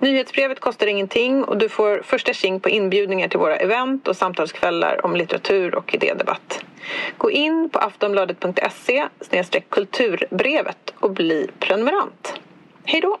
[0.00, 5.04] Nyhetsbrevet kostar ingenting och du får första tjing på inbjudningar till våra event och samtalskvällar
[5.04, 6.64] om litteratur och idédebatt.
[7.18, 9.08] Gå in på aftonbladet.se
[9.68, 12.32] kulturbrevet och bli prenumerant.
[12.84, 13.18] Hej då!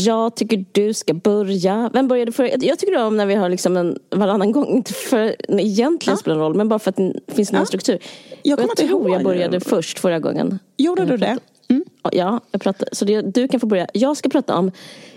[0.00, 1.90] Jag tycker du ska börja.
[1.92, 2.48] Vem började förra?
[2.48, 4.66] Jag tycker om när vi har liksom en varannan gång.
[4.66, 6.16] Inte för egentligen ja.
[6.16, 7.66] spelar roll, men bara för att det finns någon ja.
[7.66, 7.98] struktur.
[8.42, 10.58] Jag, jag tror jag började först förra gången.
[10.76, 11.38] Gjorde du det?
[11.68, 11.84] Mm.
[12.12, 13.86] Ja, jag pratade, så det, du kan få börja.
[13.92, 14.70] Jag ska prata om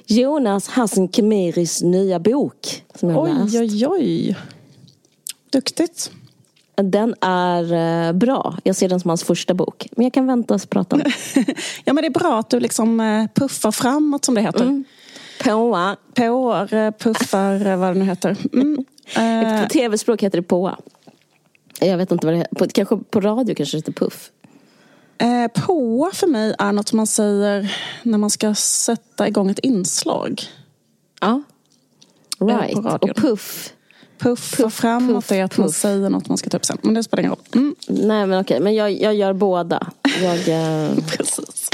[0.06, 2.84] Jonas Hassan Khemiris nya bok.
[2.96, 3.56] Som jag oj, läst.
[3.56, 4.36] oj, oj.
[5.50, 6.12] Duktigt.
[6.76, 7.74] Den är
[8.08, 8.58] eh, bra.
[8.64, 9.88] Jag ser den som hans första bok.
[9.92, 11.02] Men jag kan vänta och prata om
[11.86, 14.64] Ja men det är bra att du liksom eh, puffar framåt som det heter.
[14.64, 14.84] Mm.
[15.44, 15.96] Påa.
[16.14, 18.38] Påar, eh, puffar, vad det nu heter.
[18.54, 18.86] Mm.
[19.62, 20.78] På tv-språk heter det påa.
[21.80, 22.68] Jag vet inte vad det heter.
[22.68, 24.32] kanske på radio kanske det heter puff.
[25.18, 30.42] Eh, på för mig är något man säger när man ska sätta igång ett inslag.
[31.22, 31.44] Ja.
[32.40, 32.78] Right.
[32.78, 33.72] Och puff.
[34.18, 35.58] Puff, puff framåt puff, är att puff.
[35.58, 36.78] man säger något man ska ta upp sen.
[36.82, 37.46] Men det spelar ingen roll.
[37.56, 37.76] Mm.
[37.88, 39.88] Nej men okej, men jag, jag gör båda.
[40.22, 40.96] Jag, eh...
[41.08, 41.70] Precis.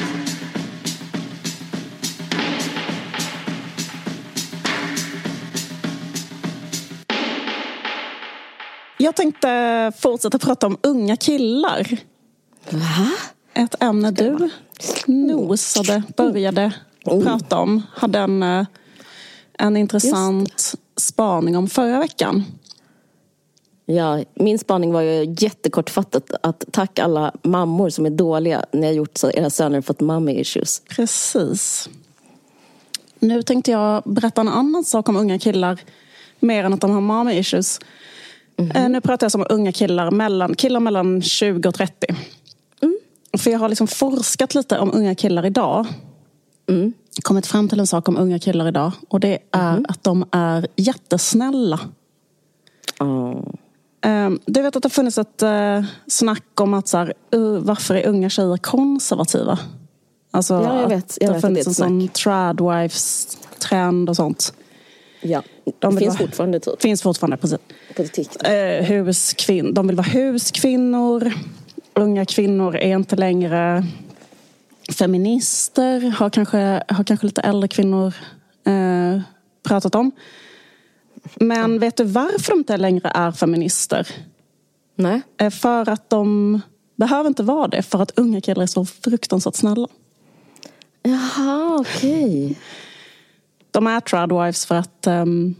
[8.97, 11.97] Jag tänkte fortsätta prata om unga killar.
[12.71, 13.11] Va?
[13.53, 14.49] Ett ämne du
[15.05, 16.73] nosade, började
[17.05, 17.23] oh.
[17.23, 17.83] prata om.
[17.93, 18.65] Hade en, eh,
[19.53, 22.43] en intressant spaning om förra veckan.
[23.85, 28.65] Ja, min spaning var ju jättekortfattat att tack alla mammor som är dåliga.
[28.71, 30.81] Ni har gjort så att era söner fått mommy issues.
[30.89, 31.89] Precis.
[33.19, 35.79] Nu tänkte jag berätta en annan sak om unga killar.
[36.39, 37.79] Mer än att de har mommy issues.
[38.57, 38.89] Mm -hmm.
[38.89, 42.07] Nu pratar jag om unga killar mellan, killar mellan 20 och 30.
[43.37, 45.87] För jag har liksom forskat lite om unga killar idag.
[46.69, 46.93] Mm.
[47.23, 48.91] Kommit fram till en sak om unga killar idag.
[49.09, 49.85] Och det är mm.
[49.89, 51.79] att de är jättesnälla.
[52.99, 53.53] Oh.
[54.45, 57.13] Du vet att det har funnits ett uh, snack om att så här,
[57.59, 59.59] varför är unga tjejer konservativa?
[60.31, 61.17] Alltså, ja, jag vet.
[61.21, 64.53] Jag det har funnits en sån tradwives-trend och sånt.
[65.21, 65.43] Ja,
[65.79, 66.81] de finns vara, fortfarande typ.
[66.81, 67.59] Finns fortfarande, precis.
[67.95, 68.47] På TikTok.
[68.47, 71.33] Uh, huskvinn, de vill vara huskvinnor
[72.01, 73.83] unga kvinnor är inte längre
[74.97, 78.13] feminister, har kanske, har kanske lite äldre kvinnor
[78.65, 79.21] eh,
[79.63, 80.11] pratat om.
[81.35, 84.07] Men vet du varför de inte längre är feminister?
[84.95, 85.21] Nej.
[85.37, 86.61] Eh, för att de
[86.95, 89.87] behöver inte vara det, för att unga killar är så fruktansvärt snälla.
[91.03, 92.45] Jaha, okej.
[92.45, 92.55] Okay.
[93.71, 95.55] De är tradwives för att um,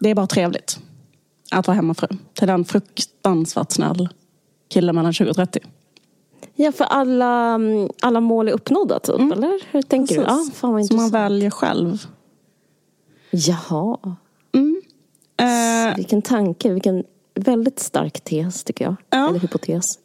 [0.00, 0.78] det är bara trevligt
[1.50, 4.08] att vara hemmafru till en fruktansvärt snäll
[4.68, 5.60] kille mellan 20 och 30.
[6.54, 9.32] Ja, för alla, mm, alla mål är uppnådda typ, mm.
[9.32, 9.60] eller?
[9.70, 10.28] Hur tänker Precis.
[10.28, 10.32] du?
[10.32, 12.06] Ja, fan vad Som man väljer själv.
[13.30, 14.16] Jaha.
[14.54, 14.82] Mm.
[15.42, 18.96] Uh, vilken tanke, vilken väldigt stark tes tycker jag.
[19.10, 19.28] Ja.
[19.28, 19.98] Eller hypotes.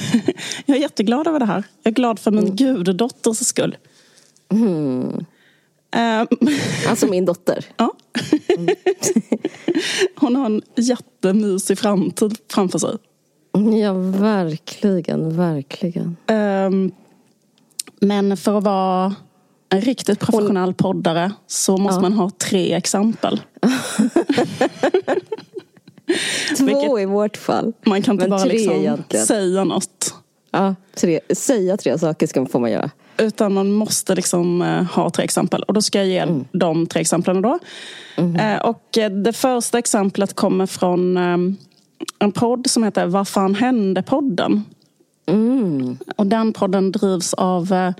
[0.66, 1.64] jag är jätteglad över det här.
[1.82, 2.56] Jag är glad för min mm.
[2.56, 3.76] guddotters skull.
[4.48, 5.26] Mm.
[5.96, 6.26] Uh,
[6.88, 7.64] alltså min dotter?
[7.76, 7.92] Ja.
[8.58, 8.76] Mm.
[10.16, 12.96] Hon har en jättemysig framtid framför sig.
[13.80, 16.16] Ja, verkligen, verkligen.
[16.26, 16.92] Um,
[18.00, 19.14] men för att vara
[19.68, 22.00] en riktigt professionell poddare så måste ja.
[22.00, 23.40] man ha tre exempel.
[26.58, 27.72] Två Vilket, i vårt fall.
[27.86, 30.14] Man kan inte bara liksom säga något.
[30.50, 32.90] Ja, tre, säga tre saker ska, får man göra.
[33.18, 35.62] Utan man måste liksom uh, ha tre exempel.
[35.62, 36.44] Och då ska jag ge mm.
[36.52, 37.58] de tre exemplen då.
[38.16, 38.60] Mm.
[38.60, 41.56] Och uh, det första exemplet kommer från um,
[42.18, 44.64] en podd som heter Vad fan hände-podden.
[45.26, 45.98] Mm.
[46.16, 47.92] Och den podden drivs av eh,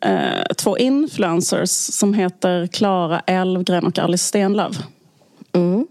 [0.00, 4.76] eh, två influencers som heter Klara Elvgren och Alice Stenlöf.
[5.52, 5.86] Mm.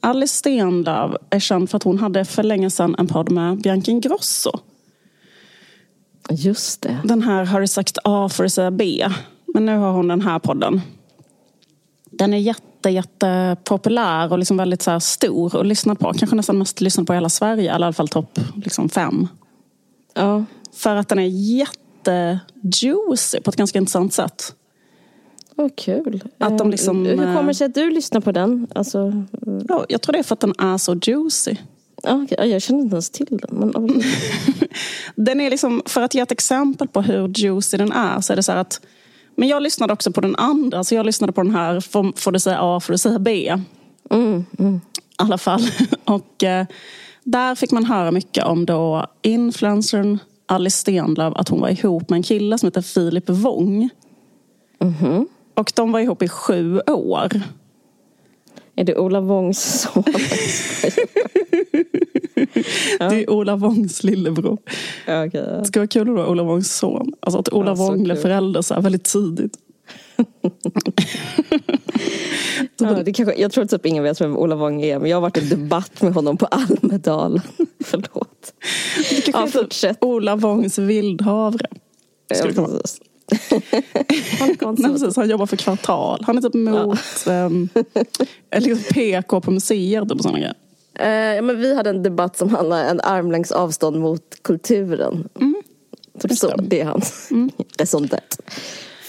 [0.00, 3.90] Alice Stenlöf är känd för att hon hade för länge sedan en podd med Bianca
[3.90, 4.50] Ingrosso.
[6.30, 6.98] Just det.
[7.04, 9.08] Den här Har du sagt A för att säga B.
[9.54, 10.80] Men nu har hon den här podden.
[12.10, 16.12] Den är jätte jätte, jättepopulär och liksom väldigt så stor och lyssnad på.
[16.12, 19.28] Kanske nästan mest lyssnad på i hela Sverige, eller i alla fall topp liksom fem.
[20.14, 20.44] Ja.
[20.72, 21.26] För att den är
[22.06, 24.54] jättejuicy på ett ganska intressant sätt.
[25.54, 26.24] Vad kul.
[26.38, 28.66] Att de liksom, Hur kommer det sig att du lyssnar på den?
[28.74, 29.24] Alltså...
[29.68, 31.56] Ja, jag tror det är för att den är så juicy.
[32.02, 32.50] okay.
[32.50, 33.50] Jag känner inte ens till den.
[33.58, 34.02] Men...
[35.14, 38.36] den är liksom, för att ge ett exempel på hur juicy den är så är
[38.36, 38.80] det så här att
[39.38, 40.84] men jag lyssnade också på den andra.
[40.84, 43.56] Så jag lyssnade på den här Får, får du säga A, får du säga B?
[44.10, 44.74] Mm, mm.
[44.74, 44.80] I
[45.16, 45.60] alla fall.
[46.04, 46.66] Och eh,
[47.24, 51.34] där fick man höra mycket om då influencern Alice Stenlöf.
[51.36, 53.88] Att hon var ihop med en kille som heter Filip Wång.
[54.78, 55.26] Mm-hmm.
[55.54, 57.40] Och de var ihop i sju år.
[58.76, 60.04] Är det Ola Wångs son?
[62.98, 64.58] Det är Ola Wångs lillebror.
[65.06, 65.46] Ja, okay, ja.
[65.46, 67.12] Det ska vara kul att vara Ola Wångs son.
[67.20, 69.58] Alltså att Ola ja, Wång blev förälder så här väldigt tidigt.
[72.78, 75.22] ja, det kanske, jag tror typ ingen vet vem Ola Wång är men jag har
[75.22, 77.42] varit i debatt med honom på Almedalen.
[77.84, 78.54] Förlåt.
[79.26, 79.98] Ja, fortsätt.
[80.00, 81.66] Ola Wångs vildhavre.
[82.28, 83.00] Ja, precis.
[84.78, 86.22] Nej, precis, han jobbar för Kvartal.
[86.26, 87.44] Han är typ mot ja.
[87.44, 87.68] um,
[88.56, 90.02] liksom PK på museer.
[90.02, 90.54] Typ, och sådana grejer.
[90.98, 95.28] Eh, men vi hade en debatt som handlade en armlängds avstånd mot kulturen.
[95.40, 95.62] Mm.
[96.20, 97.50] Typ så, det är hans mm.
[97.78, 98.08] raison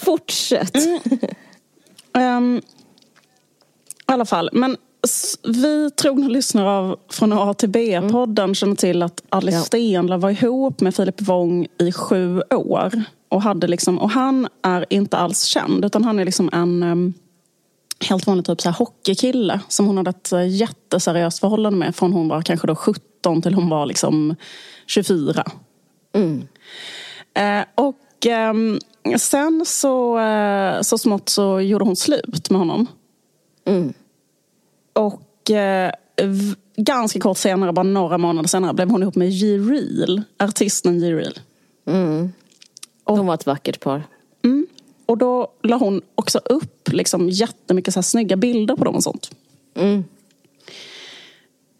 [0.04, 0.76] Fortsätt.
[0.76, 2.36] Mm.
[2.36, 4.76] Um, I alla fall, men
[5.44, 8.54] vi trogna lyssnare av Från A till B-podden mm.
[8.54, 9.64] känner till att Alice ja.
[9.64, 13.02] Stenlöf var ihop med Filip Wång i sju år.
[13.28, 17.14] Och, hade liksom, och han är inte alls känd utan han är liksom en um,
[18.08, 22.12] helt vanlig typ så här hockeykille som hon hade ett eh, jätteseriöst förhållande med från
[22.12, 24.36] hon var kanske då 17 till hon var liksom
[24.86, 25.44] 24.
[26.12, 26.48] Mm.
[27.34, 28.54] Eh, och eh,
[29.18, 32.86] sen så, eh, så smått så gjorde hon slut med honom.
[33.64, 33.92] Mm.
[34.92, 35.92] Och eh,
[36.76, 41.38] ganska kort senare, bara några månader senare, blev hon ihop med J-Real, artisten J-Real.
[41.86, 42.32] Mm.
[43.04, 44.02] De var ett vackert par.
[44.44, 44.66] Mm.
[45.10, 49.02] Och då la hon också upp liksom jättemycket så här snygga bilder på dem och
[49.02, 49.30] sånt.
[49.74, 50.04] Mm.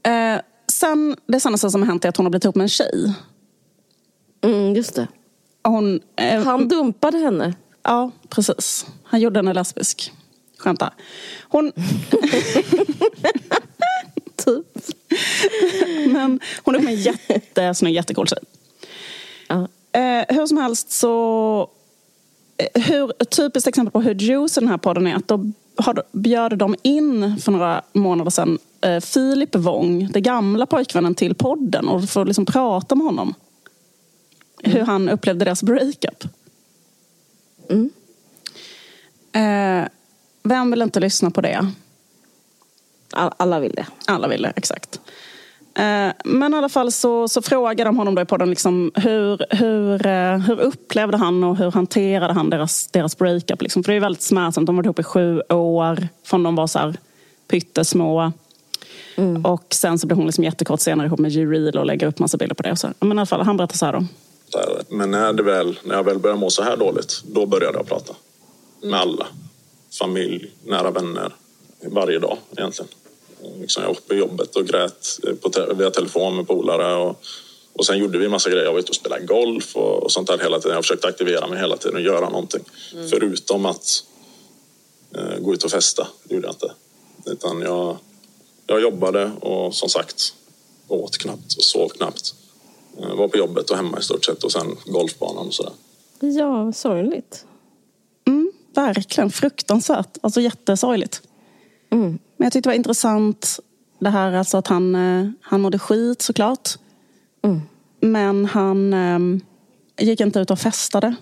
[0.03, 0.41] Eh,
[0.73, 3.15] sen, det senaste som har hänt är att hon har blivit ihop med en tjej.
[4.41, 5.09] Mm, just det.
[5.65, 7.55] Hon, eh, Han dumpade henne.
[7.83, 8.87] Ja, precis.
[9.05, 10.13] Han gjorde henne lesbisk.
[10.59, 10.95] Skämtar.
[11.49, 11.73] Hon...
[14.37, 14.67] typ.
[16.07, 18.43] Men hon är med en jättesnygg, jättecool tjej.
[19.49, 19.69] Ja.
[20.01, 21.71] Eh, hur som helst så
[22.75, 26.59] hur, ett typiskt exempel på hur juice den här podden är att då har, bjöd
[26.59, 32.09] de in för några månader sedan eh, Filip Wång, den gamla pojkvännen till podden och
[32.09, 33.35] får liksom prata med honom.
[34.63, 34.77] Mm.
[34.77, 36.25] Hur han upplevde deras breakup.
[37.69, 37.91] Mm.
[39.33, 39.89] Eh,
[40.43, 41.73] vem vill inte lyssna på det?
[43.13, 43.87] Alla vill det.
[44.07, 45.01] Alla vill det, exakt.
[45.75, 49.57] Eh, men i alla fall så, så frågade de honom då i podden liksom hur,
[49.57, 53.63] hur, eh, hur upplevde han och hur hanterade han deras, deras breakup?
[53.63, 53.85] Liksom?
[53.85, 54.67] För det är väldigt smärtsamt.
[54.67, 56.97] De har varit ihop i sju år från de var så här
[57.49, 58.33] pyttesmå.
[59.17, 59.45] Mm.
[59.45, 62.37] Och sen så blev hon liksom jättekort senare ihop med G-Reel och lägger upp massa
[62.37, 62.71] bilder på det.
[62.73, 62.89] Och så.
[63.01, 64.05] Men i alla fall, han berättar så här då.
[64.89, 67.87] Men när, det väl, när jag väl började må så här dåligt, då började jag
[67.89, 68.15] prata.
[68.83, 69.27] Med alla.
[69.99, 71.33] Familj, nära vänner.
[71.83, 72.91] Varje dag egentligen.
[73.61, 76.95] Liksom jag var på jobbet och grät på via telefon med polare.
[76.95, 77.23] Och,
[77.73, 78.65] och sen gjorde vi en massa grejer.
[78.65, 80.75] Jag var ute och spelade golf och, och sånt där hela tiden.
[80.75, 82.65] Jag försökte aktivera mig hela tiden och göra någonting.
[82.93, 83.09] Mm.
[83.09, 84.05] Förutom att
[85.17, 86.09] eh, gå ut och festa.
[86.25, 86.73] Det gjorde jag inte.
[87.27, 87.97] Utan jag,
[88.67, 90.35] jag jobbade och som sagt
[90.89, 92.35] åt knappt och sov knappt.
[93.01, 95.73] Jag var på jobbet och hemma i stort sett och sen golfbanan och sådär.
[96.21, 97.47] Ja, sorgligt.
[98.27, 100.19] Mm, verkligen fruktansvärt.
[100.21, 101.23] Alltså jättesorgligt.
[101.91, 102.19] Mm.
[102.37, 103.61] Men jag tyckte det var intressant
[103.99, 106.69] det här alltså att han, eh, han mådde skit såklart.
[107.43, 107.61] Mm.
[108.01, 109.19] Men han eh,
[110.07, 111.15] gick inte ut och festade.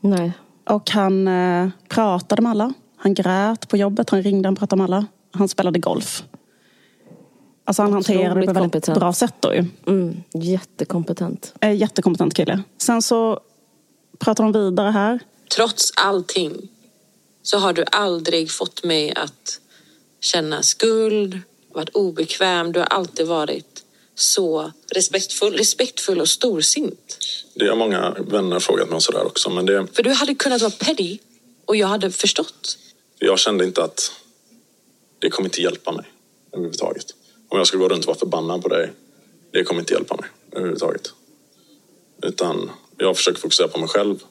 [0.00, 0.32] Nej.
[0.64, 2.72] Och han eh, pratade med alla.
[2.96, 5.06] Han grät på jobbet, han ringde, han pratade med alla.
[5.32, 6.24] Han spelade golf.
[7.64, 8.98] Alltså han Otroligt hanterade det på ett väldigt kompetent.
[8.98, 9.64] bra sätt då ju.
[9.86, 11.54] Mm, jättekompetent.
[11.60, 12.62] Eh, jättekompetent kille.
[12.78, 13.40] Sen så
[14.18, 15.20] pratar de vidare här.
[15.56, 16.52] Trots allting
[17.50, 19.60] så har du aldrig fått mig att
[20.20, 21.40] känna skuld,
[21.72, 22.72] varit obekväm.
[22.72, 27.18] Du har alltid varit så respektfull, respektfull och storsint.
[27.54, 29.50] Det har många vänner frågat mig sådär också.
[29.50, 29.86] Men det...
[29.92, 31.18] För du hade kunnat vara petty
[31.64, 32.78] och jag hade förstått.
[33.18, 34.12] Jag kände inte att
[35.18, 36.04] det kommer inte hjälpa mig
[36.52, 37.14] överhuvudtaget.
[37.48, 38.92] Om jag skulle gå runt och vara förbannad på dig,
[39.52, 41.12] det kommer inte hjälpa mig överhuvudtaget.
[42.22, 44.22] Utan jag försöker fokusera på mig själv.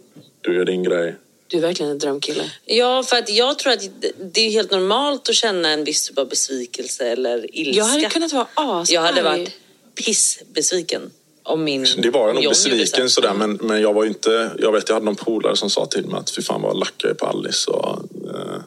[0.41, 1.15] Du gör din grej.
[1.47, 2.51] Du är verkligen en drömkille.
[2.65, 3.89] Ja, för att jag tror att
[4.33, 7.79] det är helt normalt att känna en viss typ av besvikelse eller ilska.
[7.79, 8.95] Jag hade kunnat vara asarg.
[8.95, 9.51] Jag hade varit
[9.95, 11.11] pissbesviken.
[11.43, 14.89] Om min, det var jag nog besviken sådär men, men jag var inte, jag vet
[14.89, 17.25] jag hade någon polare som sa till mig att fy fan vad lack jag på
[17.25, 17.99] Alice och,
[18.35, 18.61] eh,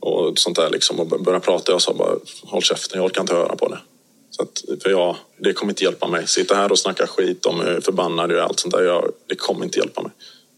[0.00, 1.72] och sånt där liksom och började prata.
[1.72, 3.78] Jag sa bara håll käften, jag orkar inte höra på det.
[4.30, 6.26] Så att, för jag, det kommer inte hjälpa mig.
[6.26, 8.82] Sitta här och snacka skit om hur förbannad jag är allt sånt där.
[8.82, 10.12] Jag, det kommer inte hjälpa mig.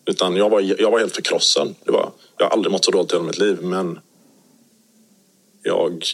[0.07, 1.75] Utan jag var, jag var helt förkrossad.
[1.85, 3.99] Det var, jag har aldrig mått så dåligt i hela mitt liv, men
[5.63, 6.05] jag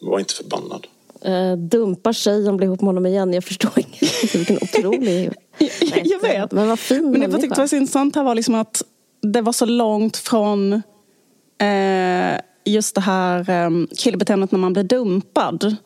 [0.00, 0.86] var inte förbannad.
[1.28, 3.32] Uh, dumpar tjejen, blir ihop med honom igen.
[3.32, 4.36] Jag förstår inte.
[4.38, 5.32] Vilken otrolig...
[5.58, 6.52] jag, jag vet.
[6.52, 8.82] Men vad fin Men det jag tyckte var så intressant här var liksom att
[9.20, 10.72] det var så långt från
[11.58, 15.76] eh, just det här eh, killbeteendet när man blir dumpad.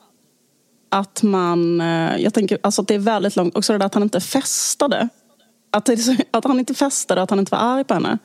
[0.91, 3.95] Att man, eh, jag tänker alltså att det är väldigt långt, också det där att
[3.95, 5.09] han inte festade.
[5.71, 5.89] Att,
[6.31, 8.19] att han inte festade och att han inte var arg på henne.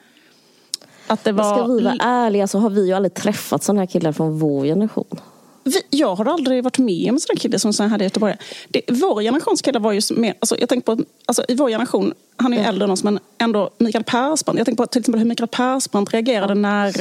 [1.07, 1.57] Att det var...
[1.57, 4.65] Ska vi vara ärliga så har vi ju aldrig träffat sådana här killar från vår
[4.65, 5.19] generation.
[5.63, 8.35] Vi, jag har aldrig varit med om en sån kille som hade i Göteborg.
[8.69, 12.13] Det, vår generations killar var ju mer, alltså jag tänker på, alltså i vår generation,
[12.35, 14.57] han är ju äldre än oss men ändå Mikael Persbrandt.
[14.57, 16.91] Jag tänker på till exempel hur Mikael Persbrandt reagerade när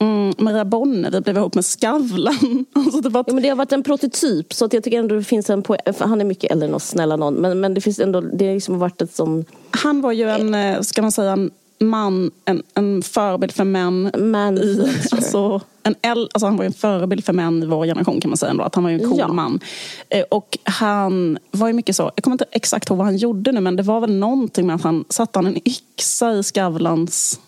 [0.00, 2.66] mm, Maria Bonnevie blev ihop med Skavlan.
[2.74, 5.14] Alltså det, var ja, men det har varit en prototyp så att jag tycker ändå
[5.14, 5.80] det finns en poäng.
[5.98, 7.34] Han är mycket äldre än oss, snälla någon.
[7.34, 9.44] Men, men det finns ändå, det har liksom varit ett sån...
[9.70, 14.10] Han var ju en, eh, ska man säga, en man, en, en förebild för män.
[14.18, 14.58] Man.
[14.58, 18.30] I, alltså, en el, alltså han var en förebild för män i vår generation kan
[18.30, 18.64] man säga ändå.
[18.64, 19.28] Att han var en cool ja.
[19.28, 19.60] man.
[20.08, 23.52] Eh, och han var ju mycket så, jag kommer inte exakt ihåg vad han gjorde
[23.52, 27.40] nu men det var väl någonting med att han satte han en yxa i Skavlans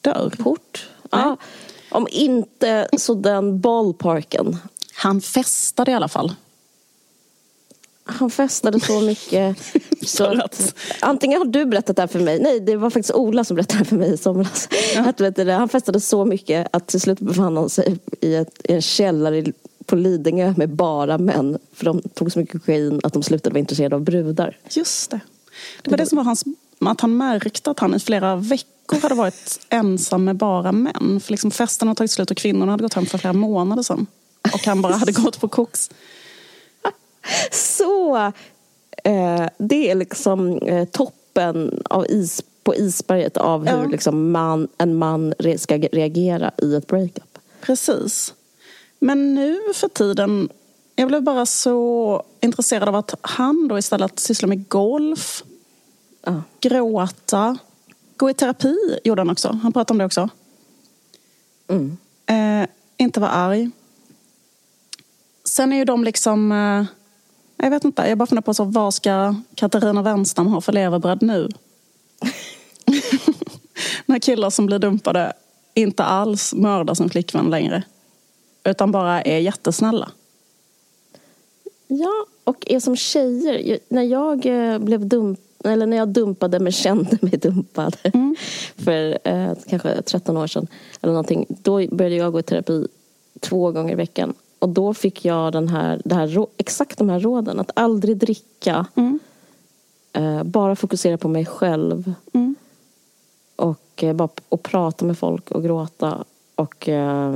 [0.00, 0.32] dörr.
[0.38, 0.88] Port?
[1.10, 1.36] Ja.
[1.90, 4.56] Om inte så den ballparken.
[4.94, 6.34] Han festade i alla fall
[8.10, 9.56] han festade så mycket.
[10.06, 12.40] så att, antingen har du berättat det här för mig.
[12.40, 14.68] Nej, det var faktiskt Ola som berättade det här för mig i somras.
[14.94, 15.08] Ja.
[15.08, 18.60] Att, vet du, han festade så mycket att till slut befann han sig i, ett,
[18.64, 19.44] i en källare
[19.86, 21.58] på Lidingö med bara män.
[21.72, 24.58] För de tog så mycket kokain att de slutade vara intresserade av brudar.
[24.70, 25.20] Just det.
[25.82, 26.44] Det var det som var hans...
[26.78, 31.20] Att han märkte att han i flera veckor hade varit ensam med bara män.
[31.20, 34.06] För liksom festen hade tagit slut och kvinnorna hade gått hem för flera månader sedan.
[34.54, 35.90] Och han bara hade gått på koks.
[37.50, 38.16] Så
[39.04, 43.88] eh, det är liksom eh, toppen av is, på isberget av hur ja.
[43.88, 47.38] liksom man, en man ska reagera i ett breakup.
[47.60, 48.34] Precis.
[48.98, 50.48] Men nu för tiden,
[50.96, 55.44] jag blev bara så intresserad av att han då istället sysslar med golf,
[56.22, 56.42] ja.
[56.60, 57.58] gråta,
[58.20, 59.58] gå i terapi gjorde han också.
[59.62, 60.28] Han pratade om det också.
[61.68, 61.96] Mm.
[62.26, 63.70] Eh, inte vara arg.
[65.44, 66.84] Sen är ju de liksom eh,
[67.56, 71.22] jag vet inte, jag bara funderar på så, vad ska Katarina Wenstam ha för levebröd
[71.22, 71.48] nu?
[74.06, 75.32] När killar som blir dumpade
[75.74, 77.82] inte alls mördar sin flickvän längre.
[78.64, 80.10] Utan bara är jättesnälla.
[81.86, 83.78] Ja, och är som tjejer.
[83.88, 88.36] När jag eh, blev dump eller när jag dumpade men kände mig dumpad mm.
[88.76, 90.66] för eh, kanske 13 år sedan
[91.00, 91.46] eller någonting.
[91.48, 92.86] Då började jag gå i terapi
[93.40, 97.20] två gånger i veckan och då fick jag den här, det här, exakt de här
[97.20, 97.60] råden.
[97.60, 98.86] Att aldrig dricka.
[98.94, 99.18] Mm.
[100.12, 102.14] Eh, bara fokusera på mig själv.
[102.32, 102.54] Mm.
[103.56, 106.24] Och, eh, bara, och prata med folk och gråta.
[106.54, 107.32] Och eh,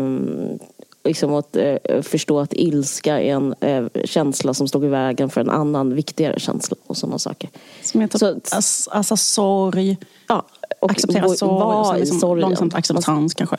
[1.05, 5.41] liksom att eh, förstå att ilska är en eh, känsla som står i vägen för
[5.41, 7.51] en annan viktigare känsla och sådana saker.
[7.83, 9.97] Som heter så, ass, alltså sorg,
[10.29, 10.47] ja,
[10.81, 12.49] och acceptera sorg, vara liksom, i sorgen.
[12.49, 13.57] långsamt acceptans kanske.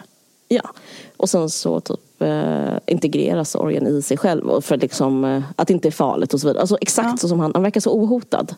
[0.47, 0.69] Ja,
[1.17, 5.67] och sen så typ eh, integrera sorgen i sig själv och för liksom, eh, att
[5.67, 6.61] det inte är farligt och så vidare.
[6.61, 7.17] Alltså exakt ja.
[7.17, 8.55] så som han, han verkar så ohotad.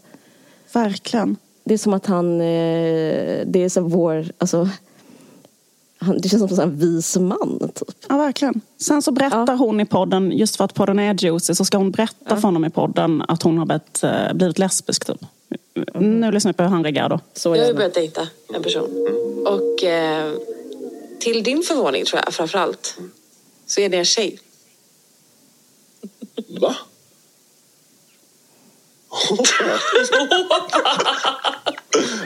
[0.74, 1.36] Verkligen.
[1.64, 4.70] Det är som att han, eh, det är som vår, alltså
[6.00, 7.60] han, det känns som en vis man.
[7.60, 7.88] Typ.
[8.10, 8.62] Ja, verkligen.
[8.78, 9.56] Sen så berättar ja.
[9.56, 12.36] hon i podden, just för att podden är juicy, så ska hon berätta ja.
[12.36, 15.06] för honom i podden att hon har blivit, eh, blivit lesbisk.
[15.06, 15.22] Typ.
[15.96, 16.20] Mm.
[16.20, 17.20] Nu lyssnar vi på hur han reagerar då.
[17.34, 19.08] Så jag har ju börjat dejta en person.
[19.46, 20.34] Och eh,
[21.20, 22.98] till din förvåning tror jag framförallt,
[23.66, 24.40] så är det en tjej.
[26.62, 26.76] Va?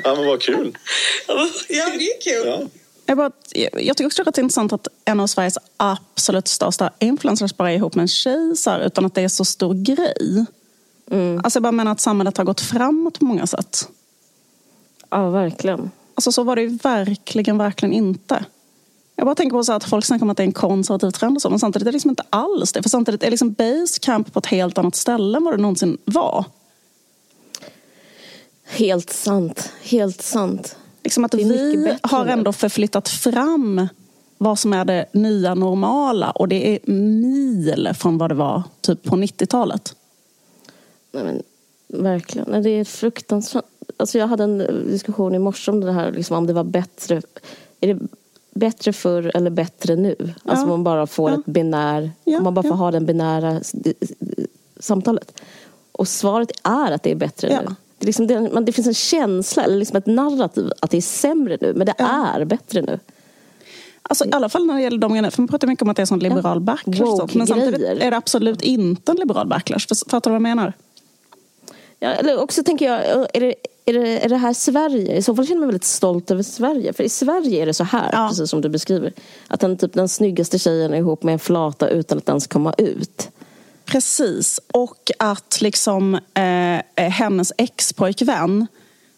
[0.03, 0.77] ja men vad kul.
[1.27, 1.35] Ja
[1.67, 2.47] det är kul.
[2.47, 2.80] Ja.
[3.05, 3.31] Jag, bara,
[3.73, 7.71] jag tycker också att det är intressant att en av Sveriges absolut största influencers bara
[7.71, 10.45] är ihop med en tjej här, utan att det är så stor grej.
[11.11, 11.41] Mm.
[11.43, 13.89] Alltså jag bara menar att samhället har gått framåt på många sätt.
[15.09, 15.91] Ja, verkligen.
[16.15, 18.45] Alltså så var det ju verkligen, verkligen inte.
[19.15, 21.37] Jag bara tänker på så att folk snackar om att det är en konservativ trend
[21.37, 22.83] och så, men samtidigt är det liksom inte alls det.
[22.83, 26.45] För samtidigt är liksom basecamp på ett helt annat ställe än vad det någonsin var.
[28.63, 29.69] Helt sant.
[29.81, 30.75] Helt sant.
[31.11, 33.87] Liksom att vi har ändå förflyttat fram
[34.37, 39.03] vad som är det nya normala och det är mil från vad det var typ
[39.03, 39.95] på 90-talet.
[41.11, 41.43] Nej, men,
[42.03, 42.63] verkligen.
[42.63, 43.65] Det är fruktansvärt.
[43.97, 47.21] Alltså jag hade en diskussion i morse om det här, liksom, om det var bättre.
[47.79, 47.99] Är det
[48.51, 50.15] bättre förr eller bättre nu.
[50.19, 50.69] Alltså ja.
[50.69, 51.39] man bara får ja.
[51.39, 52.41] ett binär, ja.
[52.41, 53.61] man bara får ha den binära
[54.79, 55.41] samtalet.
[55.91, 57.75] Och svaret är att det är bättre nu.
[58.01, 61.01] Det, liksom, det, man, det finns en känsla, eller liksom ett narrativ att det är
[61.01, 61.73] sämre nu.
[61.73, 62.27] Men det ja.
[62.35, 62.99] är bättre nu.
[64.01, 65.31] Alltså, I alla fall när det gäller de grejerna.
[65.31, 66.59] För man pratar mycket om att det är en sån liberal ja.
[66.59, 67.37] backlash.
[67.37, 69.87] Men samtidigt är det absolut inte en liberal backlash.
[70.09, 70.73] Fattar du vad jag menar?
[71.99, 73.01] Ja, eller också tänker jag,
[73.33, 73.55] är det,
[73.85, 75.15] är, det, är det här Sverige?
[75.15, 76.93] I så fall känner jag mig väldigt stolt över Sverige.
[76.93, 78.27] För i Sverige är det så här, ja.
[78.29, 79.13] precis som du beskriver.
[79.47, 82.73] Att den, typ, den snyggaste tjejen är ihop med en flata utan att ens komma
[82.77, 83.29] ut.
[83.91, 84.59] Precis.
[84.73, 88.67] Och att liksom eh, hennes ex-pojkvän,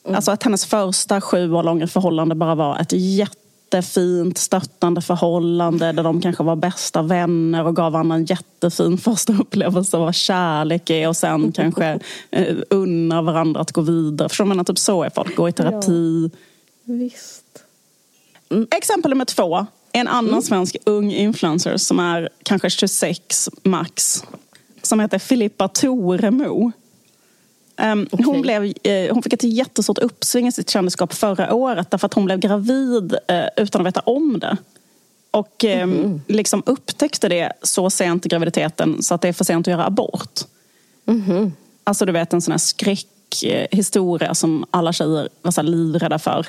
[0.05, 0.15] mm.
[0.15, 3.37] alltså att hennes första sju år långa förhållande bara var ett jätte
[3.73, 9.33] jättefint stöttande förhållande där de kanske var bästa vänner och gav varandra en jättefin första
[9.33, 11.99] upplevelse av vad kärlek är och sen kanske
[12.31, 14.29] eh, unnar varandra att gå vidare.
[14.29, 16.31] För jag menar, typ så är folk, gå i terapi.
[16.83, 17.63] Ja, visst.
[18.49, 18.67] Mm.
[18.71, 19.65] Exempel nummer två.
[19.91, 20.41] En annan mm.
[20.41, 24.23] svensk ung influencer som är kanske 26 max.
[24.83, 26.71] Som heter Filippa Toremo.
[27.77, 28.25] Um, ehm, okay.
[28.25, 32.13] hon, blev, uh, hon fick ett jättestort uppsving i sitt kändisskap förra året därför att
[32.13, 34.57] hon blev gravid uh, utan att veta om det.
[35.31, 36.21] Och um, mm.
[36.27, 39.85] liksom upptäckte det så sent i graviditeten så att det är för sent att göra
[39.85, 40.39] abort.
[41.05, 41.53] Mm.
[41.83, 46.45] Alltså du vet en sån här skräckhistoria som alla tjejer var så livrädda för.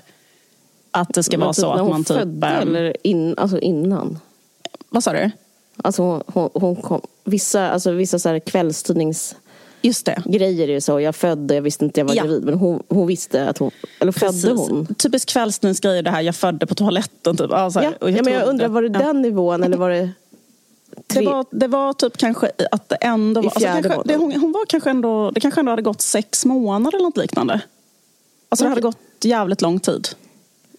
[0.91, 2.17] Att det ska Men vara typ så att man typ...
[2.17, 4.19] Födde, um, eller in, alltså innan?
[4.89, 5.31] Vad sa du?
[5.85, 9.37] Alltså hon, hon, kom, vissa, alltså vissa så här kvällstidnings
[9.83, 10.23] Just det.
[10.27, 11.01] grejer är så.
[11.01, 12.23] Jag födde, jag visste inte jag var ja.
[12.23, 12.45] gravid.
[12.45, 14.43] Men hon, hon visste att hon, eller Precis.
[14.43, 14.95] födde hon?
[14.95, 17.53] Typiskt kvällstidningsgrejer det här, jag födde på toaletten typ.
[17.53, 17.93] Alltså, ja.
[18.01, 20.11] jag, ja, men jag undrar, var det den nivån eller var det
[21.07, 21.21] Tre...
[21.21, 23.51] Det, var, det var typ kanske att det ändå var...
[23.51, 25.31] Alltså kanske, det, hon, hon, var kanske ändå...
[25.31, 27.61] Det kanske ändå hade gått sex månader eller något liknande.
[28.49, 30.09] Alltså det hade gått jävligt lång tid.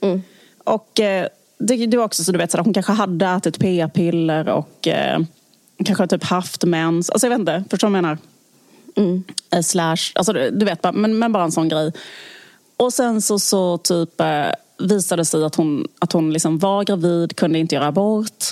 [0.02, 0.22] Mm.
[0.64, 4.50] Och eh, det, det var också så du vet, så hon kanske hade ätit p-piller
[4.50, 5.20] och eh,
[5.86, 7.10] kanske typ haft mens.
[7.10, 8.18] Alltså jag vet inte, förstår du vad jag menar?
[8.96, 9.24] Mm.
[9.52, 11.92] Eh, slash, alltså du vet, men, men bara en sån grej.
[12.78, 14.48] Och sen så, så typ eh,
[14.80, 18.44] visade det sig att hon, att hon liksom var gravid, kunde inte göra abort.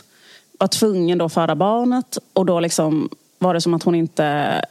[0.59, 4.61] Var tvungen då att föda barnet och då liksom var det som att hon inte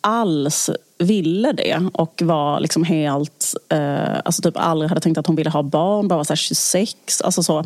[0.00, 5.36] alls ville det och var liksom helt, eh, alltså typ aldrig hade tänkt att hon
[5.36, 7.64] ville ha barn, bara var så 26, alltså så.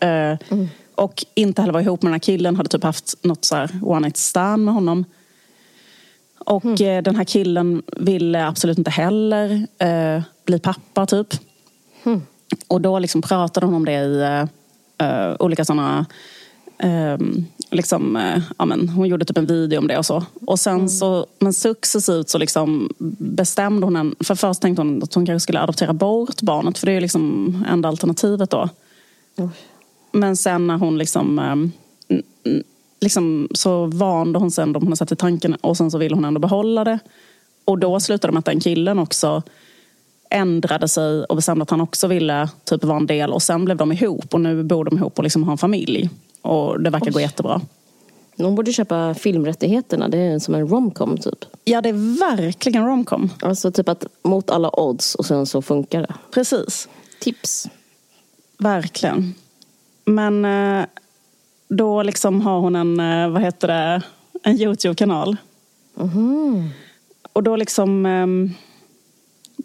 [0.00, 0.68] Eh, mm.
[0.94, 3.70] Och inte heller var ihop med den här killen, hade typ haft något så här
[3.82, 5.04] one night stand med honom.
[6.38, 6.98] Och mm.
[6.98, 11.34] Eh, den här killen ville absolut inte heller eh, bli pappa typ.
[12.04, 12.22] Mm.
[12.68, 14.46] Och då liksom pratade hon om det i
[14.98, 16.06] eh, olika sådana
[16.82, 20.24] Um, liksom, uh, ja, men, hon gjorde typ en video om det och så.
[20.46, 20.88] Och sen mm.
[20.88, 24.14] så, men successivt så liksom bestämde hon en...
[24.20, 27.64] För först tänkte hon att hon kanske skulle adoptera bort barnet för det är liksom
[27.68, 28.68] enda alternativet då.
[30.12, 31.72] Men sen när hon liksom um,
[33.00, 36.14] liksom, så vande hon sen de hon har satt i tanken och sen så vill
[36.14, 36.98] hon ändå behålla det.
[37.64, 39.42] Och då slutade det med att den killen också
[40.30, 43.76] ändrade sig och bestämde att han också ville typ vara en del och sen blev
[43.76, 46.10] de ihop och nu bor de ihop och liksom har en familj.
[46.42, 47.12] Och det verkar Oj.
[47.12, 47.60] gå jättebra.
[48.36, 50.08] Någon borde köpa filmrättigheterna.
[50.08, 51.44] Det är som en romcom typ.
[51.64, 53.30] Ja, det är verkligen romcom.
[53.42, 56.14] Alltså typ att mot alla odds och sen så funkar det.
[56.30, 56.88] Precis.
[57.20, 57.68] Tips.
[58.58, 59.34] Verkligen.
[60.08, 60.86] Men eh,
[61.68, 64.02] då liksom har hon en, eh, vad heter det,
[64.42, 65.36] en Youtube-kanal.
[66.00, 66.68] Mm.
[67.32, 68.54] Och då liksom um,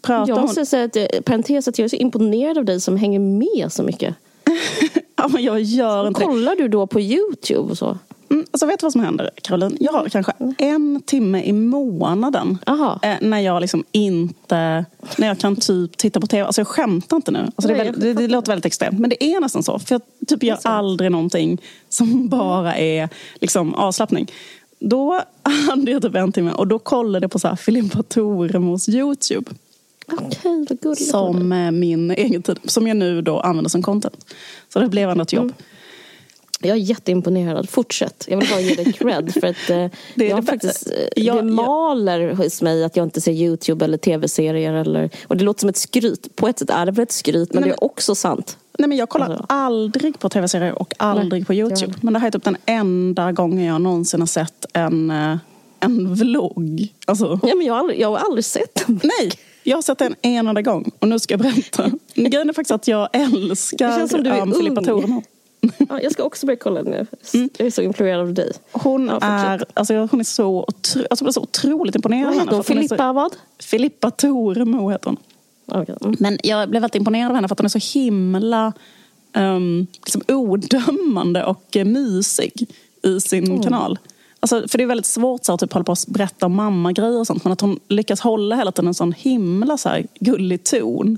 [0.02, 0.66] pratar Jag måste hon...
[0.66, 3.84] säga att, eh, parentes, att jag är så imponerad av dig som hänger med så
[3.84, 4.16] mycket.
[5.16, 7.98] ja, men jag gör inte Kollar du då på Youtube och så?
[8.34, 9.78] Mm, alltså vet du vad som händer Caroline?
[9.80, 14.86] Jag har kanske en timme i månaden eh, när jag liksom inte,
[15.17, 16.46] när jag kan typ titta på tv.
[16.46, 17.39] Alltså jag skämtar inte nu.
[17.39, 19.80] Alltså det, väldigt, det, det, låter väldigt extremt men det är nästan så.
[19.80, 23.10] För jag typ gör aldrig någonting som bara är
[23.41, 24.32] liksom avslappning.
[24.80, 25.22] Då
[25.69, 29.52] hade jag typ en timme och då kollade jag på så här Filippa Toremos Youtube.
[30.12, 31.10] Okej, vad gulligt.
[31.10, 34.26] Som eh, min egen tid, som jag nu då använder som content.
[34.74, 35.43] Så det blev ändå ett jobb.
[35.43, 35.56] Mm.
[36.65, 37.69] Jag är jätteimponerad.
[37.69, 38.26] Fortsätt.
[38.30, 39.34] Jag vill bara ge dig cred.
[39.34, 43.06] För att, eh, det, jag det, faktiskt, eh, jag, det maler hos mig att jag
[43.06, 44.73] inte ser Youtube eller tv-serier.
[44.73, 46.36] Eller, och det låter som ett skryt.
[46.36, 48.58] På ett sätt är det väl ett skryt, men, men det är också sant.
[48.78, 49.45] Nej, men jag kollar alltså.
[49.49, 51.93] aldrig på tv-serier och aldrig nej, på Youtube.
[52.02, 55.38] Men det här är typ den enda gången jag någonsin har sett en, eh,
[55.80, 56.93] en vlogg.
[57.06, 57.39] Alltså.
[57.43, 58.99] Ja, men jag, har aldrig, jag har aldrig sett den.
[59.04, 59.32] Nej,
[59.63, 61.91] jag har sett den en enda gång och nu ska jag berätta.
[62.13, 65.23] Grejen är faktiskt att jag älskar det känns som du är um, Filippa Tormo.
[65.89, 67.06] Ja, jag ska också börja kolla nu.
[67.34, 67.49] Mm.
[67.58, 68.52] Jag är så influerad av dig.
[68.71, 72.26] Hon, ja, är, alltså, hon är så, otro, alltså, så otroligt imponerad.
[72.26, 72.63] Vad heter hon?
[72.63, 73.36] Filippa så, vad?
[73.60, 75.17] Filippa Toremo heter hon.
[75.82, 75.95] Okay.
[76.02, 76.15] Mm.
[76.19, 78.73] Men jag blev väldigt imponerad av henne för att hon är så himla
[79.34, 82.67] um, liksom odömande och uh, mysig
[83.04, 83.63] i sin mm.
[83.63, 83.99] kanal.
[84.39, 87.19] Alltså, för det är väldigt svårt så att typ, hålla på att berätta om mammagrejer
[87.19, 87.43] och sånt.
[87.43, 91.17] Men att hon lyckas hålla hela tiden en sån himla så här, gullig ton.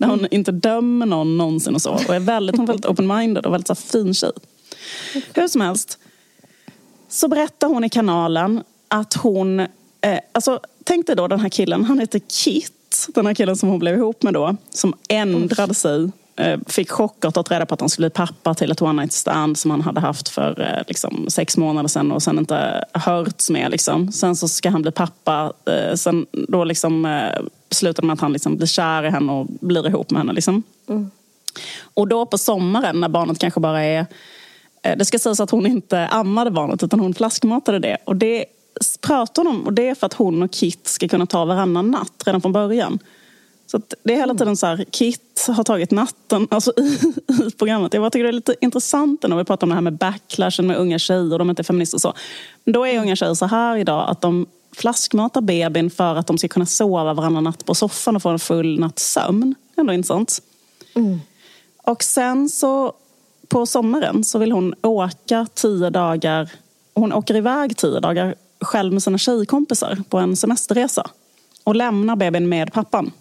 [0.00, 0.28] När hon mm.
[0.30, 1.90] inte dömer någon någonsin och så.
[1.90, 4.32] Och är väldigt, hon är väldigt open-minded och väldigt så här, fin tjej.
[5.34, 5.98] Hur som helst.
[7.08, 9.60] Så berättar hon i kanalen att hon...
[9.60, 13.06] Eh, alltså, tänk dig då den här killen, han heter Kit.
[13.14, 14.56] Den här killen som hon blev ihop med då.
[14.70, 16.10] Som ändrade sig
[16.66, 19.58] fick chock att reda på att han skulle bli pappa till ett one night stand
[19.58, 23.70] som han hade haft för eh, liksom, sex månader sedan och sen inte hörts med.
[23.70, 24.12] Liksom.
[24.12, 25.52] Sen så ska han bli pappa.
[25.66, 27.28] Eh, sen då liksom,
[27.70, 30.32] slutar med att han liksom blir kär i henne och blir ihop med henne.
[30.32, 30.62] Liksom.
[30.88, 31.10] Mm.
[31.94, 34.06] Och då på sommaren när barnet kanske bara är...
[34.96, 37.96] Det ska sägas att hon inte ammade barnet utan hon flaskmatade det.
[38.04, 38.44] Och det
[39.00, 41.90] pratar hon om och det är för att hon och Kit ska kunna ta varannan
[41.90, 42.98] natt redan från början.
[43.70, 46.98] Så det är hela tiden så här, Kit har tagit natten alltså i,
[47.48, 47.94] i programmet.
[47.94, 50.76] Jag tycker det är lite intressant när vi pratar om det här med backlashen med
[50.76, 52.14] unga tjejer, de är inte feminister och så.
[52.64, 56.48] Då är unga tjejer så här idag att de flaskmatar bebisen för att de ska
[56.48, 59.54] kunna sova varannan natt på soffan och få en full natts sömn.
[59.76, 60.42] Ändå intressant.
[60.94, 61.20] Mm.
[61.82, 62.92] Och sen så
[63.48, 66.50] på sommaren så vill hon åka tio dagar.
[66.94, 71.10] Hon åker iväg tio dagar själv med sina tjejkompisar på en semesterresa.
[71.64, 73.12] Och lämnar bebisen med pappan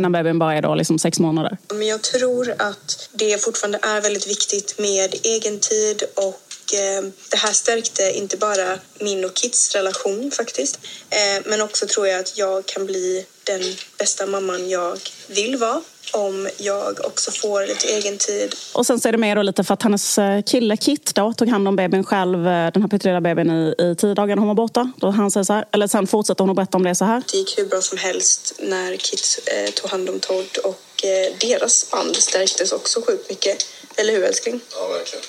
[0.00, 1.58] när bebisen bara är då liksom sex månader?
[1.68, 7.36] Men jag tror att det fortfarande är väldigt viktigt med egen tid och eh, det
[7.36, 10.80] här stärkte inte bara min och Kits relation faktiskt.
[11.10, 13.62] Eh, men också tror jag att jag kan bli den
[13.98, 15.80] bästa mamman jag vill vara
[16.12, 18.54] om jag också får lite egen tid.
[18.74, 21.32] Och sen så är det mer då lite för att hennes eh, kille Kit då
[21.32, 24.40] tog hand om bebisen själv, eh, den här pyttelilla bebisen i, i tio dagar när
[24.40, 24.92] hon var borta.
[24.96, 27.22] Då han säger så här, eller sen fortsätter hon att berätta om det så här.
[27.32, 31.38] Det gick hur bra som helst när Kit eh, tog hand om Todd och eh,
[31.40, 33.56] deras band stärktes också sjukt mycket.
[33.96, 34.60] Eller hur älskling?
[34.70, 35.24] Ja, verkligen.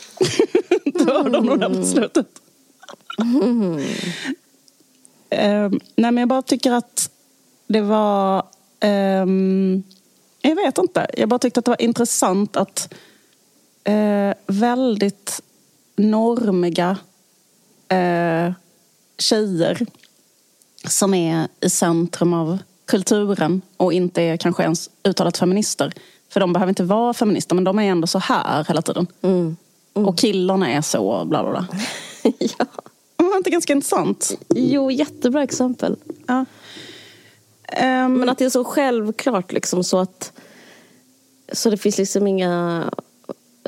[1.06, 2.28] då hörde hon det på slutet.
[3.20, 3.78] Mm.
[5.34, 7.10] Uh, nej men jag bara tycker att
[7.68, 8.44] det var
[9.22, 9.84] um,
[10.42, 11.08] jag vet inte.
[11.18, 12.94] Jag bara tyckte att det var intressant att
[13.84, 15.42] eh, väldigt
[15.96, 16.98] normiga
[17.88, 18.52] eh,
[19.18, 19.86] tjejer
[20.88, 25.94] som är i centrum av kulturen och inte är kanske ens uttalat feminister.
[26.30, 29.08] För de behöver inte vara feminister men de är ändå så här hela tiden.
[29.22, 29.58] Mm.
[29.94, 30.08] Mm.
[30.08, 31.68] Och killarna är så bla bla bla.
[32.40, 32.66] ja.
[33.18, 34.32] Var inte ganska intressant?
[34.50, 35.96] Jo, jättebra exempel.
[36.28, 36.46] Ja.
[37.74, 40.32] Um, men att det är så självklart liksom så att
[41.52, 42.84] så det finns liksom inga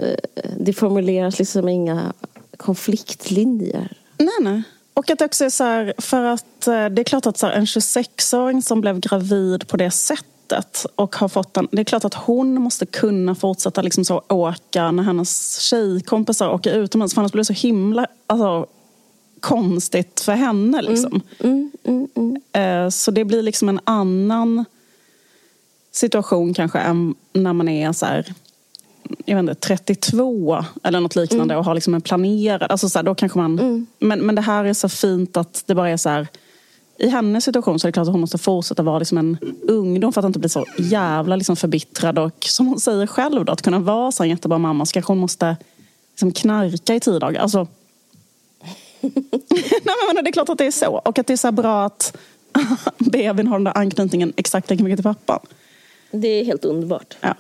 [0.02, 0.16] uh,
[0.58, 2.14] det formuleras liksom inga
[2.58, 3.98] konfliktlinjer.
[4.18, 4.64] Nej, nej.
[4.94, 7.48] Och att det också är så här, för att uh, det är klart att så
[7.48, 11.84] här, en 26-åring som blev gravid på det sättet och har fått en, det är
[11.84, 17.22] klart att hon måste kunna fortsätta liksom så åka när hennes tjejkompisar åker utomlands för
[17.22, 18.68] annars blir det så himla alltså,
[19.40, 20.82] konstigt för henne.
[20.82, 21.22] Liksom.
[21.40, 22.92] Mm, mm, mm, mm.
[22.92, 24.66] Så det blir liksom en annan
[25.92, 28.34] situation kanske än när man är så här,
[29.26, 31.58] jag vet inte, 32 eller något liknande mm.
[31.58, 32.72] och har liksom en planerad...
[32.72, 33.88] Alltså så här, då kanske man, mm.
[34.00, 36.28] men, men det här är så fint att det bara är så här...
[37.00, 40.14] I hennes situation så är det klart att hon måste fortsätta vara liksom en ungdom
[40.14, 42.20] för att inte bli så jävla liksom förbittrad.
[42.20, 45.12] Och som hon säger själv, då, att kunna vara så en jättebra mamma så kanske
[45.12, 45.58] hon måste
[46.12, 47.42] liksom knarka i tio dagar.
[47.42, 47.68] Alltså,
[49.84, 51.02] Nej, men det är klart att det är så.
[51.06, 52.18] Och att det är så bra att
[52.98, 55.40] bebisen har den där anknytningen exakt lika mycket till pappan.
[56.12, 57.18] Det är helt underbart.
[57.22, 57.36] Ja.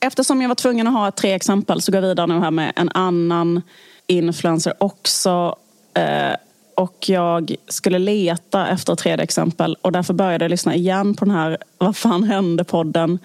[0.00, 2.72] Eftersom jag var tvungen att ha tre exempel så går jag vidare nu här med
[2.76, 3.62] en annan
[4.06, 5.56] influencer också.
[5.94, 6.36] Eh,
[6.74, 11.24] och jag skulle leta efter ett tredje exempel och därför började jag lyssna igen på
[11.24, 13.18] den här Vad fan hände-podden.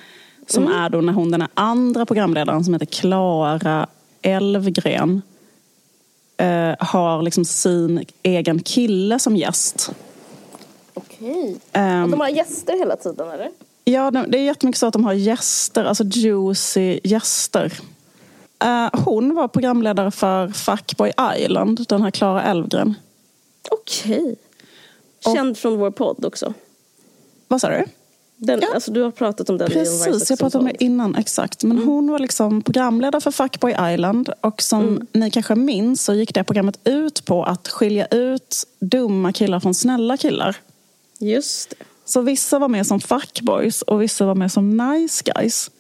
[0.48, 0.82] Som mm.
[0.82, 3.88] är då när hon, den här andra programledaren som heter Klara
[4.22, 5.22] Elvgren
[6.38, 9.92] eh, har liksom sin egen kille som gäst.
[10.94, 11.58] Okej.
[11.72, 12.02] Okay.
[12.02, 13.50] Um, de har gäster hela tiden eller?
[13.84, 17.74] Ja, det är jättemycket så att de har gäster, alltså juicy gäster.
[18.64, 22.96] Uh, hon var programledare för Fuckboy Island, den här Klara Elvgren.
[23.72, 24.22] Okej.
[24.22, 25.36] Okay.
[25.36, 26.54] Känd Och, från vår podd också.
[27.48, 27.86] Vad sa du?
[28.40, 28.68] Den, ja.
[28.74, 31.16] alltså, du har pratat om den Precis, i jag pratade om det innan.
[31.16, 31.64] Exakt.
[31.64, 31.90] Men mm.
[31.90, 34.30] hon var liksom programledare för Fuckboy Island.
[34.42, 35.08] Och som mm.
[35.12, 39.74] ni kanske minns så gick det programmet ut på att skilja ut dumma killar från
[39.74, 40.56] snälla killar.
[41.20, 41.76] Just det.
[42.06, 45.72] Så vissa var med som fuckboys och vissa var med som nice guys.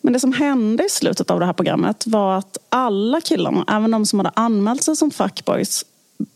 [0.00, 3.90] Men det som hände i slutet av det här programmet var att alla killarna, även
[3.90, 5.84] de som hade anmält sig som fuckboys,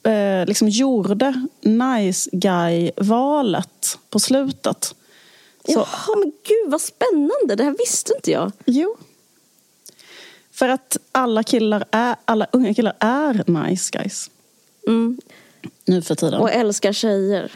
[0.03, 4.95] eh, liksom gjorde nice guy-valet på slutet.
[5.65, 7.57] Så, Jaha, men gud vad spännande.
[7.57, 8.53] Det här visste inte jag.
[8.65, 8.97] Jo.
[10.53, 14.31] För att alla killar är, alla unga killar är nice guys.
[14.89, 15.19] Mm.
[15.85, 16.41] Nu för tiden.
[16.41, 17.53] Och älskar tjejer.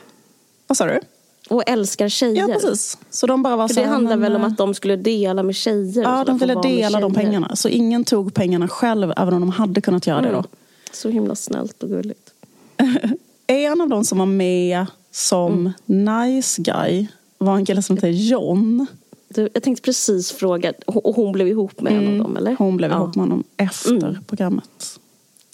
[0.66, 1.00] Vad sa du?
[1.48, 2.48] Och älskar tjejer.
[2.48, 2.98] Ja, precis.
[3.10, 5.56] Så de bara var För så det handlar väl om att de skulle dela med
[5.56, 6.02] tjejer?
[6.02, 7.56] Ja, de ville dela de pengarna.
[7.56, 10.38] Så ingen tog pengarna själv, även om de hade kunnat göra det då.
[10.38, 10.50] Mm.
[10.92, 12.30] Så himla snällt och gulligt.
[13.48, 17.06] En av de som var med som nice guy
[17.38, 18.86] var en kille som heter John.
[19.28, 22.56] Du, jag tänkte precis fråga, och hon blev ihop med en av dem eller?
[22.58, 22.96] Hon blev Ja.
[22.96, 24.24] ihop med honom efter Mm.
[24.24, 24.98] programmet.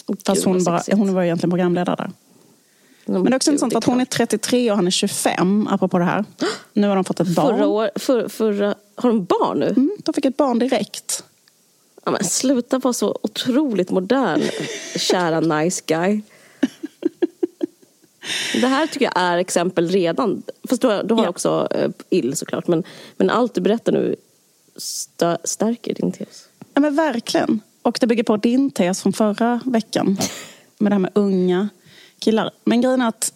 [0.06, 2.10] Gud, Fast hon, bara, hon var egentligen programledare där.
[3.06, 4.28] Men det är också intressant att hon är klart.
[4.30, 6.24] 33 och han är 25, apropå det här.
[6.72, 7.56] Nu har de fått ett barn.
[7.56, 9.66] Förra år, för, förra, har de barn nu?
[9.68, 11.24] Mm, de fick ett barn direkt.
[12.04, 14.42] Ja, men sluta vara så otroligt modern,
[14.96, 16.20] kära nice guy.
[18.60, 20.42] Det här tycker jag är exempel redan.
[20.68, 21.28] Fast du har, du har Ja.
[21.28, 22.68] också eh, ill såklart.
[22.68, 22.84] Men,
[23.16, 24.16] men allt du berättar nu
[24.76, 26.48] stö, stärker din tes.
[26.74, 27.60] Ja, men verkligen.
[27.82, 30.16] Och det bygger på din tes från förra veckan.
[30.78, 31.68] Med det här med unga
[32.18, 32.50] killar.
[32.64, 33.32] Men grejen är att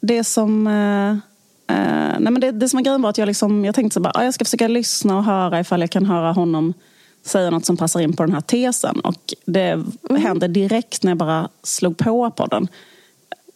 [0.00, 0.66] det som...
[0.66, 1.10] Eh,
[1.76, 4.00] eh, nej men det, det som var grejen var att jag, liksom, jag tänkte så
[4.00, 6.74] bara, ah, jag ska försöka lyssna och höra ifall jag kan höra honom
[7.22, 9.00] säga något som passar in på den här tesen.
[9.00, 9.84] Och det
[10.18, 12.68] hände direkt när jag bara slog på på den.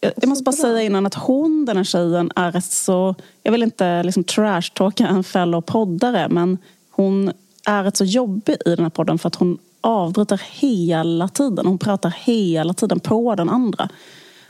[0.01, 3.15] Jag, måste bara säga innan att hon, den här tjejen, är så...
[3.43, 6.57] Jag vill inte liksom trash-talka en fellow poddare, men
[6.89, 7.31] hon
[7.65, 11.65] är rätt så jobbig i den här podden för att hon avbryter hela tiden.
[11.65, 13.89] Hon pratar hela tiden på den andra.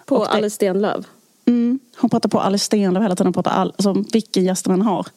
[0.06, 1.06] På det- Alice Stenlöf.
[1.46, 3.34] Mm, hon pratar på Alice Stenlöf hela tiden.
[3.34, 5.08] Pratar all, alltså, vilken gäst man har.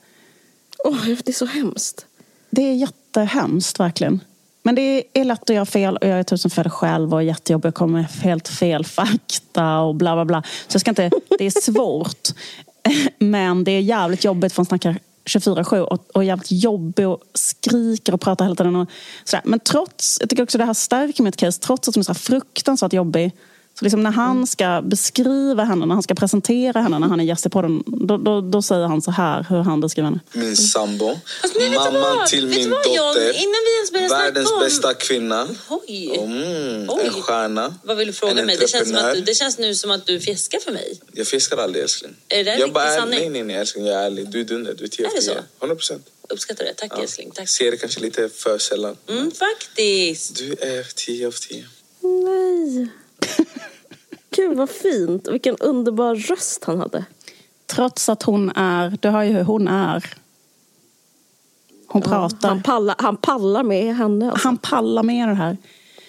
[0.85, 2.07] Åh, det är så hemskt.
[2.51, 4.20] Det är jättehemskt verkligen.
[4.66, 7.24] Men det är lätt att göra fel och jag är tusen fel själv och är
[7.24, 10.42] jättejobbig och kommer med helt fel fakta och bla bla bla.
[10.42, 12.29] Så jag ska inte, det är svårt.
[13.18, 17.22] Men det är jävligt jobbigt för hon snackar 24-7 och, och är jävligt jobbig och
[17.35, 18.77] skriker och pratar hela tiden.
[18.77, 18.90] Och
[19.24, 19.42] sådär.
[19.44, 22.12] Men trots, jag tycker också det här stärker mitt case, trots att hon är så
[22.12, 23.33] här fruktansvärt jobbig
[23.79, 27.25] så liksom när han ska beskriva henne, när han ska presentera henne, när han är
[27.25, 30.21] gäst i podden, då, då, då säger han så här, hur han beskriver henne.
[30.33, 31.21] min sambo, vet
[31.55, 32.27] du mamman vad?
[32.27, 32.97] till min vad, John?
[32.97, 36.17] dotter, Innan vi ens börjar snacka världens om- bästa kvinna, Oj.
[36.19, 37.03] mm, Oj.
[37.07, 38.57] en stjärna, Vad vill du fråga mig?
[38.61, 41.01] Det känns, som att du, det känns nu som att du fjäskar för mig.
[41.13, 42.17] Jag fiskar aldrig älskling.
[42.29, 43.19] Är det där jag bara är, sanning?
[43.21, 44.29] Nej, nej, nej älskling, jag är ärlig.
[44.31, 45.33] Du är dunder, du är 10 Är det så?
[45.61, 46.07] 100 procent.
[46.29, 46.75] Uppskattar det.
[46.75, 47.31] Tack älskling.
[47.35, 47.49] Tack.
[47.49, 48.97] Ser det kanske lite för sällan.
[49.09, 50.37] Mm, faktiskt.
[50.37, 51.65] Du är 10 av 10.
[52.03, 52.89] Nej.
[54.37, 55.29] Gud vad fint.
[55.29, 57.05] Vilken underbar röst han hade.
[57.67, 60.15] Trots att hon är, du hör ju hur hon är.
[61.87, 62.49] Hon pratar.
[62.49, 64.31] Han pallar, han pallar med henne.
[64.31, 64.49] Alltså.
[64.49, 65.57] Han pallar med det här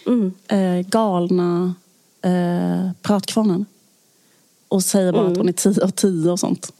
[0.07, 0.33] Mm.
[0.47, 1.73] eh, galna
[2.21, 3.65] eh, pratkvarnen.
[4.67, 6.73] Och säger bara att hon är 10 av 10 och sånt.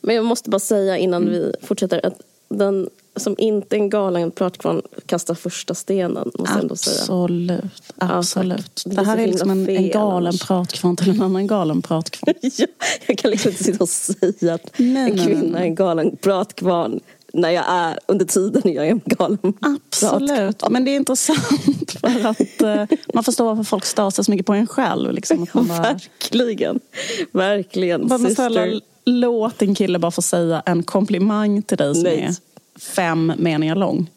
[0.00, 1.32] Men jag måste bara säga innan Mm.
[1.34, 6.30] vi fortsätter att den som inte en galen pratkvarn kastar första stenen.
[6.38, 7.00] Måste jag ändå säga.
[7.00, 7.64] Absolut.
[7.98, 8.74] Absolut.
[8.74, 8.84] tack.
[8.84, 10.42] Det det, är här är liksom en, en galen annars.
[10.46, 12.34] pratkvarn till en annan galen pratkvarn.
[12.56, 12.66] Ja,
[13.06, 15.60] jag kan liksom inte sitta och säga att Nej, en kvinna nej.
[15.60, 17.00] är en galen pratkvarn
[17.32, 20.28] när jag är under tiden jag är en galen Absolut.
[20.38, 20.72] pratkvarn.
[20.72, 24.46] Men det är intressant för att eh, man förstår varför folk stör sig så mycket
[24.46, 25.12] på en själv.
[25.12, 26.80] Liksom, att man bara, Verkligen.
[27.32, 28.08] Verkligen.
[28.08, 28.34] bara, sister.
[28.34, 32.20] snälla, låt en kille bara få säga en komplimang till dig som Nej.
[32.22, 32.34] är
[32.78, 34.10] fem meningar lång.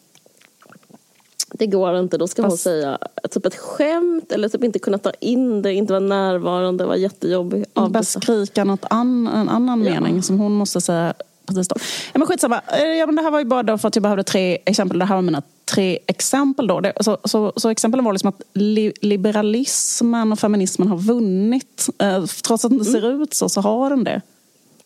[1.52, 2.18] Det går inte.
[2.18, 2.98] Då ska hon Fast- säga
[3.30, 7.64] typ ett skämt eller typ inte kunna ta in det, inte vara närvarande, vara jättejobbig.
[7.74, 8.04] Bara avbryta.
[8.04, 9.90] skrika något an, en annan Ja.
[10.00, 11.14] mening som hon måste säga
[11.46, 11.76] precis då.
[12.12, 12.60] Ja, men skitsamma.
[12.78, 14.98] Eh, Ja, men det här var ju bara för att jag behövde tre exempel.
[14.98, 15.42] Det här var mina
[15.74, 16.80] tre exempel då.
[16.80, 21.86] Det, så, så, så exemplen var liksom att li, liberalismen och feminismen har vunnit.
[21.98, 24.20] Eh, trots att det inte ser ut så, så har den det.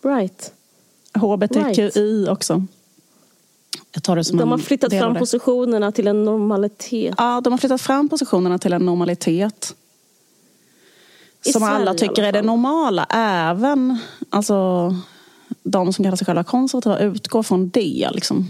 [0.02, 0.52] Right.
[1.14, 2.66] HBTQI också.
[3.92, 5.18] Jag tar det som De har flyttat fram det.
[5.18, 7.14] positionerna till en normalitet.
[7.18, 9.74] Ja, de har flyttat fram positionerna till en normalitet.
[11.44, 13.04] I som Sverige alla tycker alla är det normala.
[13.10, 13.98] Även
[14.30, 14.88] alltså,
[15.62, 18.08] de som kallar sig själva konservativa utgår från det.
[18.12, 18.48] Liksom.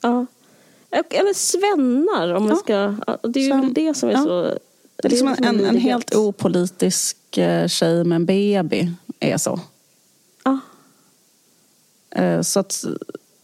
[0.00, 0.26] Ja.
[0.90, 2.56] Eller svennar om Ja.
[2.56, 2.74] ska...
[3.28, 4.22] Det är ju Sven- det som är ja.
[4.24, 4.42] så...
[4.96, 9.60] Det är liksom som en, en helt opolitisk eh, tjej med en baby är så.
[10.44, 10.58] Ja.
[12.10, 12.84] Eh, Så att,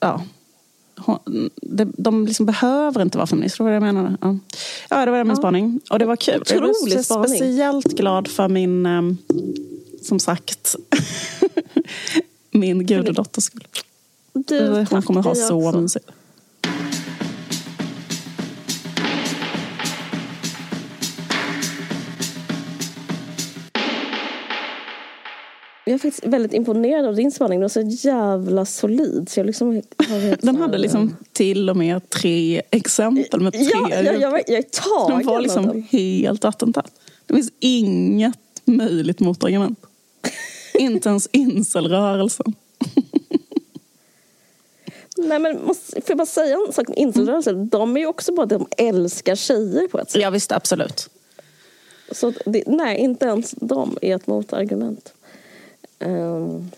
[0.00, 0.22] ja.
[1.96, 4.16] De, liksom behöver inte vara feminister, det var det jag menade.
[4.20, 4.38] Ja,
[4.90, 5.36] ja det var min Ja.
[5.36, 5.80] spaning.
[5.90, 6.42] Och det var kul.
[6.46, 7.28] jag blev Otrolig så spaning.
[7.36, 9.02] speciellt glad för min, eh,
[10.02, 10.76] som sagt,
[12.50, 13.66] min gudedotters skull.
[14.32, 16.06] Du, Hon kommer ha så mysigt.
[25.94, 27.60] Är faktiskt väldigt imponerad av din spaning.
[27.60, 29.28] Den var så jävla solid.
[29.28, 29.82] Så jag liksom
[30.40, 34.64] Den hade liksom till och med tre exempel med tre Ja, jag, jag, jag är
[34.70, 35.82] Så tagen de var liksom den.
[35.82, 36.92] helt vattentätt.
[37.26, 39.78] Det finns inget möjligt motargument.
[40.74, 42.54] Inte ens incelrörelsen.
[45.16, 47.54] Nej men måste, får jag bara säga en sak om incelrörelsen?
[47.54, 47.68] Mm.
[47.68, 50.22] De är ju också bara de älskar tjejer på ett sätt.
[50.22, 51.10] Ja visst, absolut.
[52.12, 55.14] Så det, nej, inte ens de är ett motargument.
[56.04, 56.70] Um,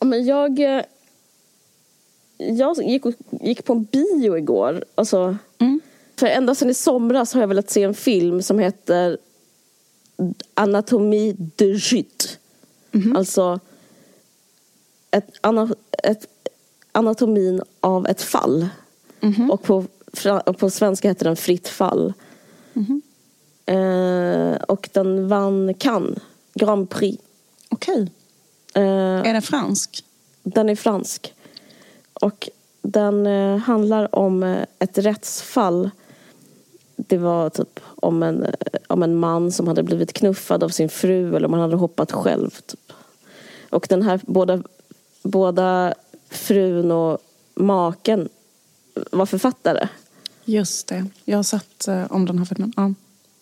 [0.00, 0.82] men jag...
[2.40, 4.84] Jag gick, gick på en bio igår.
[4.94, 5.80] Alltså, mm.
[6.16, 9.18] För ända sedan i somras har jag velat se en film som heter
[10.54, 12.24] Anatomie de Jute.
[12.92, 13.16] Mm.
[13.16, 13.60] Alltså
[15.10, 15.30] ett,
[16.02, 16.26] ett,
[16.92, 18.68] anatomin av ett fall.
[19.20, 19.50] Mm.
[19.50, 19.84] Och på,
[20.58, 22.12] på svenska heter den Fritt fall.
[22.74, 23.02] Mm.
[23.66, 26.18] Eh, och den vann Cannes
[26.54, 27.22] Grand Prix.
[27.68, 28.02] Okej.
[28.02, 28.08] Okay.
[28.84, 30.04] Eh, är den fransk?
[30.42, 31.34] Den är fransk.
[32.12, 32.48] Och
[32.82, 35.90] den eh, handlar om eh, ett rättsfall.
[36.96, 38.46] Det var typ om en,
[38.86, 42.12] om en man som hade blivit knuffad av sin fru eller om han hade hoppat
[42.12, 42.50] själv.
[42.50, 42.92] Typ.
[43.70, 44.62] Och den här, båda,
[45.22, 45.94] båda
[46.28, 47.18] frun och
[47.54, 48.28] maken
[49.12, 49.88] var författare.
[50.44, 51.06] Just det.
[51.24, 52.72] Jag har sett om den här filmen.
[52.76, 52.94] Ja.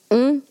[0.09, 0.43] Mm.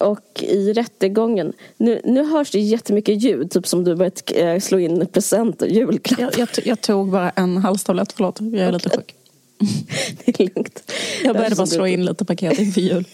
[0.00, 4.78] Och i rättegången, nu, nu hörs det jättemycket ljud, typ som du börjat eh, slå
[4.78, 6.20] in present och julklapp.
[6.20, 8.40] Jag, jag, jag, tog bara en halstablett, förlåt.
[8.40, 8.72] Jag är okay.
[8.72, 9.14] lite sjuk.
[10.24, 10.92] det är lugnt.
[11.24, 13.04] Jag började bara slå in lite paket inför jul.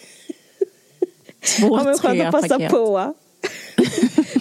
[1.58, 2.70] Två, ja, men tre att passa paket.
[2.70, 3.14] på.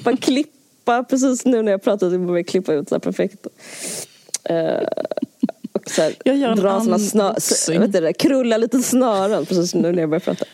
[0.03, 3.47] bara klippa, precis nu när jag pratar så börjar jag klippa ut så här perfekt.
[4.49, 4.87] Uh,
[5.71, 9.75] och så här, jag gör en dra såna snö, vet du, krulla lite snören precis
[9.75, 10.45] nu när jag börjar prata.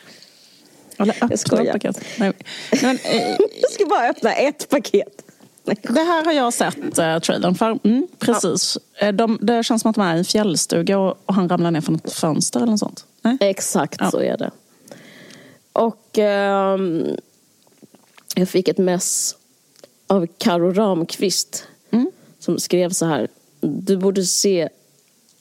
[1.02, 1.74] Eller öppna jag skojar.
[1.74, 2.02] paket.
[2.18, 2.34] Nej.
[2.82, 5.24] Men, eh, jag ska bara öppna ett paket.
[5.82, 7.80] Det här har jag sett uh, trailern för.
[7.84, 8.78] Mm, precis.
[9.00, 9.08] Ja.
[9.08, 11.72] Eh, de, det känns som att de är i en fjällstuga och, och han ramlar
[11.72, 13.06] ner från ett fönster eller något sånt.
[13.22, 13.38] Nej?
[13.40, 14.12] Exakt ja.
[14.12, 14.52] så är det.
[15.74, 17.18] Och um,
[18.36, 19.36] jag fick ett mess
[20.08, 22.12] av Karo Ramqvist mm.
[22.40, 23.28] som skrev så här.
[23.62, 24.70] Du borde se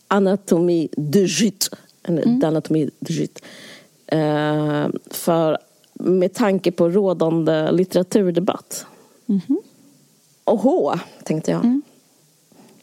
[0.08, 1.76] Anatomi de Jute.
[2.02, 2.44] Mm.
[2.44, 3.40] Anatomi de Jute.
[4.14, 5.58] Uh, för
[5.94, 8.86] med tanke på rådande litteraturdebatt.
[9.26, 9.56] Mm -hmm.
[10.44, 11.64] Oho, tänkte jag.
[11.64, 11.82] Mm.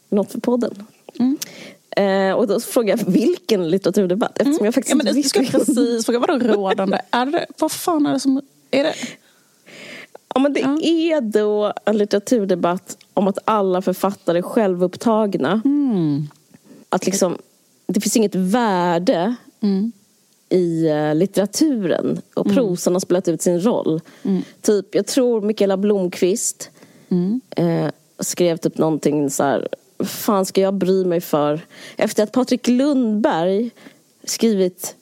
[0.08, 0.86] Något för podden.
[1.18, 1.38] Mm.
[1.90, 4.64] Eh, och då frågade jag vilken litteraturdebatt eftersom mm.
[4.64, 5.58] jag faktiskt ja, men inte visste.
[5.58, 7.00] precis fråga vadå rådande?
[7.10, 8.42] är det, vad fan är det som...
[8.70, 8.94] Är det?
[10.34, 10.78] Ja, men det ja.
[10.82, 15.62] är då en litteraturdebatt om att alla författare är självupptagna.
[15.64, 16.28] Mm.
[16.88, 17.38] Att liksom,
[17.86, 19.92] det finns inget värde mm.
[20.48, 22.56] I uh, litteraturen och mm.
[22.56, 24.00] prosan har spelat ut sin roll.
[24.22, 24.42] Mm.
[24.62, 26.70] Typ, jag tror Mikaela Blomqvist
[27.08, 27.40] Mm.
[27.56, 29.68] Eh, skrev typ någonting så här,
[30.04, 31.60] fan ska jag bry mig för?
[31.96, 33.70] Efter att Patrik Lundberg
[34.24, 34.96] skrivit,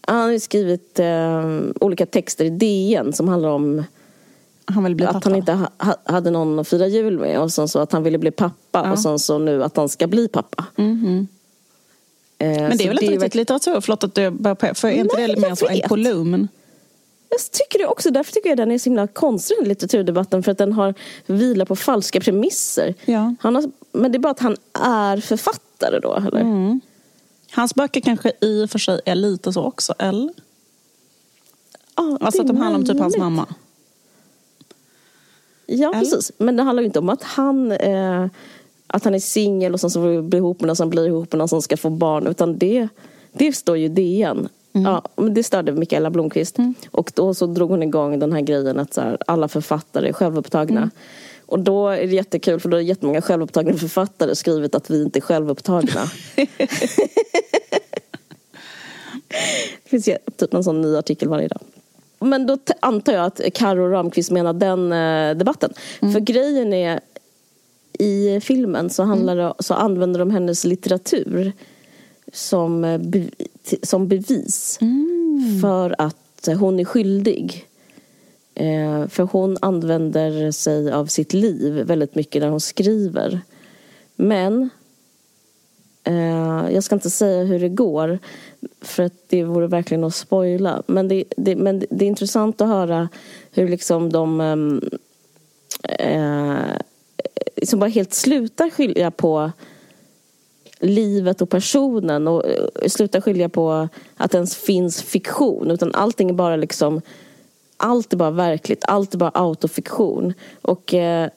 [0.00, 1.44] han har skrivit eh,
[1.80, 3.84] olika texter i DN som handlar om
[4.64, 5.20] han att pappa.
[5.24, 8.18] han inte ha, hade någon att fira jul med och sen så att han ville
[8.18, 8.92] bli pappa ja.
[8.92, 10.64] och sen så nu att han ska bli pappa.
[10.76, 11.06] Mm.
[11.06, 11.24] Eh,
[12.46, 13.80] Men det är väl inte riktigt litteratur?
[13.80, 14.74] Förlåt att du börjar på.
[14.74, 16.48] För är inte Nej, det mer så en kolumn?
[17.28, 18.10] Jag tycker det också.
[18.10, 20.42] Därför tycker jag den är så himla konstig, den litteraturdebatten.
[20.42, 20.94] För att den har
[21.26, 22.94] vilar på falska premisser.
[23.04, 23.34] Ja.
[23.40, 26.40] Han har, men det är bara att han är författare då, eller?
[26.40, 26.80] Mm.
[27.50, 30.34] Hans böcker kanske i och för sig är lite så också, eller?
[31.96, 33.46] Ja, alltså att de handlar om typ hans mamma.
[35.66, 36.00] Ja, eller?
[36.00, 36.32] precis.
[36.38, 38.26] Men det handlar ju inte om att han, eh,
[38.92, 41.38] att han är singel och sen så blir ihop med någon som blir ihop med
[41.38, 42.26] någon som ska få barn.
[42.26, 42.88] Utan det,
[43.32, 44.48] det står ju DN.
[44.72, 44.92] Mm.
[44.92, 46.58] Ja, men det störde Mikaela Blomqvist.
[46.58, 46.74] Mm.
[46.90, 50.12] Och då så drog hon igång den här grejen att så här, alla författare är
[50.12, 50.80] självupptagna.
[50.80, 50.90] Mm.
[51.46, 55.18] Och då är det jättekul för då har jättemånga självupptagna författare skrivit att vi inte
[55.18, 56.10] är självupptagna.
[59.84, 60.04] det finns
[60.36, 61.60] typ en sån ny artikel varje dag.
[62.18, 65.72] Men då antar jag att Karo Ramqvist menar den eh, debatten.
[66.00, 66.12] Mm.
[66.12, 67.00] För grejen är
[67.98, 71.52] i filmen så, handlar det, så använder de hennes litteratur
[72.32, 73.00] som, eh,
[73.82, 75.58] som bevis mm.
[75.60, 77.66] för att hon är skyldig.
[78.54, 83.40] Eh, för hon använder sig av sitt liv väldigt mycket när hon skriver.
[84.16, 84.70] Men
[86.04, 88.18] eh, jag ska inte säga hur det går
[88.80, 90.82] för att det vore verkligen att spoila.
[90.86, 93.08] Men det, det, men det är intressant att höra
[93.50, 94.40] hur liksom de
[95.82, 96.76] eh,
[97.34, 99.52] Eh, som bara helt slutar skilja på
[100.80, 105.70] livet och personen och eh, slutar skilja på att det ens finns fiktion.
[105.70, 107.00] Utan allting är bara liksom
[107.76, 110.32] allt är bara verkligt, allt är bara autofiktion.
[110.62, 111.28] Och eh,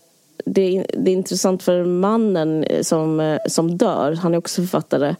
[0.45, 5.15] det, är, det är intressant för mannen eh, som, som dör, han är också författare.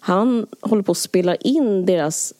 [0.00, 2.34] Han håller på att spela in deras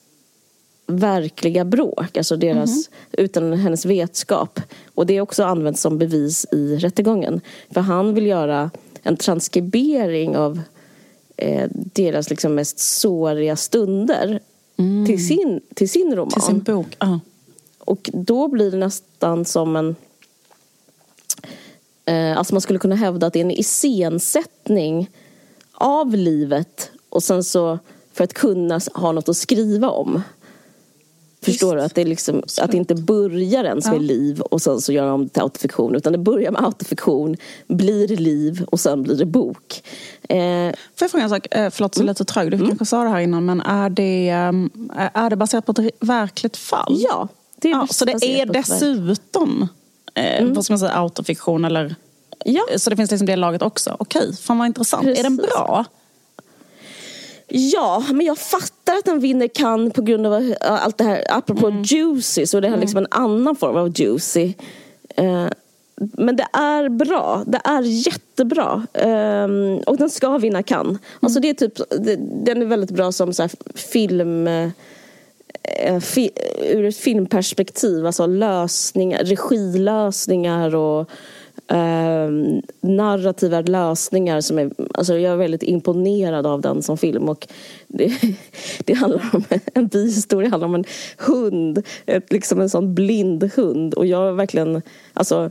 [0.93, 2.89] verkliga bråk, alltså deras, mm.
[3.13, 4.61] utan hennes vetskap.
[4.95, 7.41] Och det är också använt som bevis i rättegången.
[7.71, 8.71] För han vill göra
[9.03, 10.61] en transkribering av
[11.37, 14.41] eh, deras liksom mest såriga stunder
[14.77, 15.07] mm.
[15.07, 16.31] till, sin, till sin roman.
[16.31, 17.17] Till sin bok, uh.
[17.79, 19.97] Och då blir det nästan som en...
[22.05, 25.11] Eh, alltså man skulle kunna hävda att det är en iscensättning
[25.73, 27.79] av livet och sen så
[28.13, 30.23] för att kunna ha något att skriva om.
[31.43, 31.83] Förstår du?
[31.83, 34.01] Att det, liksom, att det inte börjar ens med ja.
[34.01, 35.95] liv och sen så gör de till autofiktion.
[35.95, 37.37] Utan det börjar med autofiktion,
[37.67, 39.83] blir liv och sen blir det bok.
[40.29, 40.39] Eh,
[40.97, 41.47] Får jag fråga en sak?
[41.51, 42.09] Eh, förlåt, så mm.
[42.09, 42.51] lite trög.
[42.51, 42.69] Du mm.
[42.69, 43.45] kanske sa det här innan.
[43.45, 46.97] Men är det, ehm, är det baserat på ett verkligt fall?
[46.99, 47.29] Ja.
[47.57, 49.69] Det är ja så det är dessutom
[50.15, 50.55] eh, mm.
[50.55, 51.65] vad ska man säga, autofiktion?
[51.65, 51.95] Eller,
[52.45, 52.63] ja.
[52.77, 53.97] Så det finns liksom det laget också.
[53.99, 55.03] Okej, fan vad intressant.
[55.03, 55.19] Precis.
[55.19, 55.85] Är den bra?
[57.55, 61.25] Ja, men jag fattar att den vinner kan på grund av allt det här.
[61.29, 61.83] Apropå mm.
[61.83, 64.55] Juicy, så det är liksom en annan form av Juicy.
[65.21, 65.49] Uh,
[65.97, 67.43] men det är bra.
[67.47, 68.87] Det är jättebra.
[68.93, 70.87] Um, och den ska vinna Cannes.
[70.91, 70.99] Mm.
[71.21, 74.47] Alltså det är typ, det, den är väldigt bra som så film...
[74.47, 74.71] Uh,
[76.01, 76.31] fi,
[76.73, 78.07] ur ett filmperspektiv.
[78.07, 81.11] Alltså lösningar, regilösningar och
[81.73, 82.31] eh,
[82.81, 84.41] narrativa lösningar.
[84.41, 87.29] Som är, alltså jag är väldigt imponerad av den som film.
[87.29, 87.49] Och
[87.89, 88.13] det,
[88.85, 89.45] det handlar om
[89.75, 90.85] en bihistoria, handlar om en
[91.19, 91.83] hund.
[92.07, 93.95] Ett, liksom en sån blind hund.
[93.95, 94.83] Och jag verkligen,
[95.15, 95.51] alltså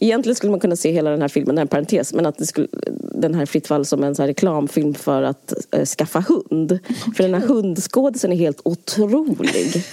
[0.00, 2.68] Egentligen skulle man kunna se hela den här filmen, en parentes, men att det skulle,
[3.14, 6.72] den här Fritt fall som en så reklamfilm för att äh, skaffa hund.
[6.72, 7.14] Okay.
[7.16, 9.84] För den här hundskådisen är helt otrolig.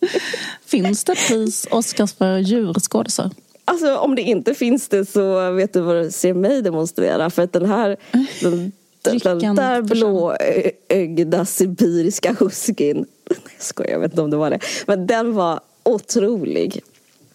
[0.82, 3.30] Finns det pris Oscars för djurskådisar?
[3.64, 7.30] Alltså om det inte finns det så vet du vad du ser mig demonstrera.
[7.30, 7.96] För att den här,
[8.40, 8.72] den,
[9.02, 13.06] den, den där blåögda sibiriska huskyn.
[13.28, 14.58] Jag skojar, jag vet inte om det var det.
[14.86, 16.80] Men den var otrolig.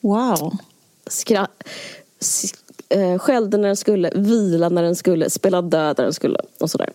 [0.01, 0.57] Wow.
[1.07, 1.47] Skra
[2.89, 6.71] äh, skällde när den skulle, vila när den skulle, spela död när den skulle och
[6.71, 6.89] sådär.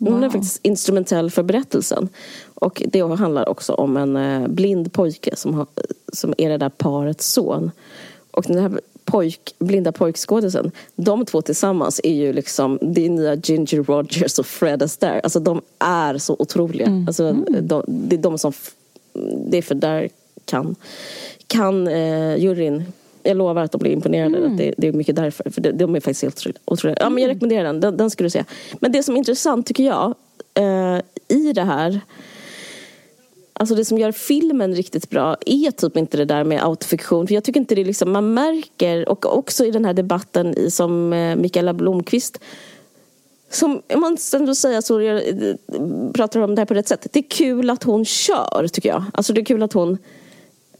[0.00, 0.12] Wow.
[0.12, 2.08] Hon är faktiskt instrumentell för berättelsen.
[2.54, 5.66] Och det handlar också om en eh, blind pojke som, har,
[6.12, 7.70] som är det där parets son.
[8.30, 13.34] Och den här pojk, blinda pojkskådisen, de två tillsammans är ju liksom, det är nya
[13.34, 15.20] Ginger Rogers och Fred Astaire.
[15.20, 16.86] Alltså de är så otroliga.
[16.86, 17.06] Mm.
[17.06, 17.68] Alltså, mm.
[17.68, 18.52] de, det är de som,
[19.50, 20.08] det är för där
[20.44, 20.76] kan,
[21.46, 22.84] kan eh, juryn
[23.22, 24.38] jag lovar att de blir imponerade.
[24.38, 24.52] Mm.
[24.52, 25.50] Att det, det, är mycket därför.
[25.50, 26.96] För de, de är faktiskt helt otroliga.
[27.00, 27.34] Ja, men jag mm.
[27.34, 27.80] rekommenderar den.
[27.80, 27.96] den.
[27.96, 28.44] Den ska du se.
[28.80, 30.14] Men det som är intressant tycker jag
[30.54, 32.00] eh, i det här
[33.52, 37.26] Alltså det som gör filmen riktigt bra är typ inte det där med autofiktion.
[37.26, 40.70] För jag tycker inte det liksom, man märker, och också i den här debatten i,
[40.70, 42.40] som eh, Mikaela Blomqvist
[43.50, 45.54] som man ändå säger så, jag eh,
[46.14, 47.06] pratar om det här på rätt sätt.
[47.12, 49.04] Det är kul att hon kör, tycker jag.
[49.12, 49.98] Alltså det är kul att hon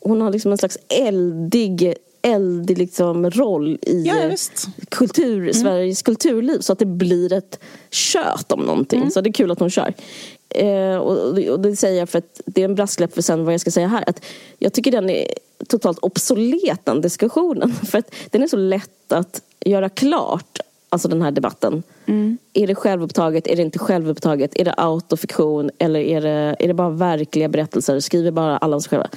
[0.01, 4.14] hon har liksom en slags eldig eldig liksom roll i ja,
[4.89, 5.55] kultur, mm.
[5.55, 7.61] Sveriges kulturliv så att det blir ett
[7.91, 9.01] kött om någonting.
[9.01, 9.11] Mm.
[9.11, 9.95] Så det är kul att hon kör.
[10.49, 13.55] Eh, och, och, det säger jag för att det är en brasklapp för sen vad
[13.55, 14.05] jag ska säga här.
[14.07, 14.25] Att
[14.59, 15.27] jag tycker den är
[15.68, 17.73] totalt obsolet den diskussionen.
[17.91, 21.83] För att den är så lätt att göra klart, alltså den här debatten.
[22.07, 22.39] Mm.
[22.53, 24.57] Är det självupptaget, är det inte självupptaget?
[24.57, 28.01] Är det autofiktion eller är det, är det bara verkliga berättelser?
[28.01, 29.09] Skriver bara alla om sig själva?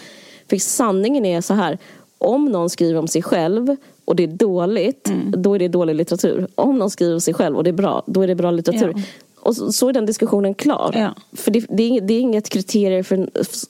[0.50, 1.78] För sanningen är så här,
[2.24, 5.34] om någon skriver om sig själv och det är dåligt, mm.
[5.38, 6.48] då är det dålig litteratur.
[6.56, 8.94] Om någon skriver om sig själv och det är bra, då är det bra litteratur.
[8.96, 9.02] Ja.
[9.40, 10.92] Och så, så, är den diskussionen klar.
[10.96, 11.16] Ja.
[11.38, 13.28] För det, det, är, det är inget kriterium för,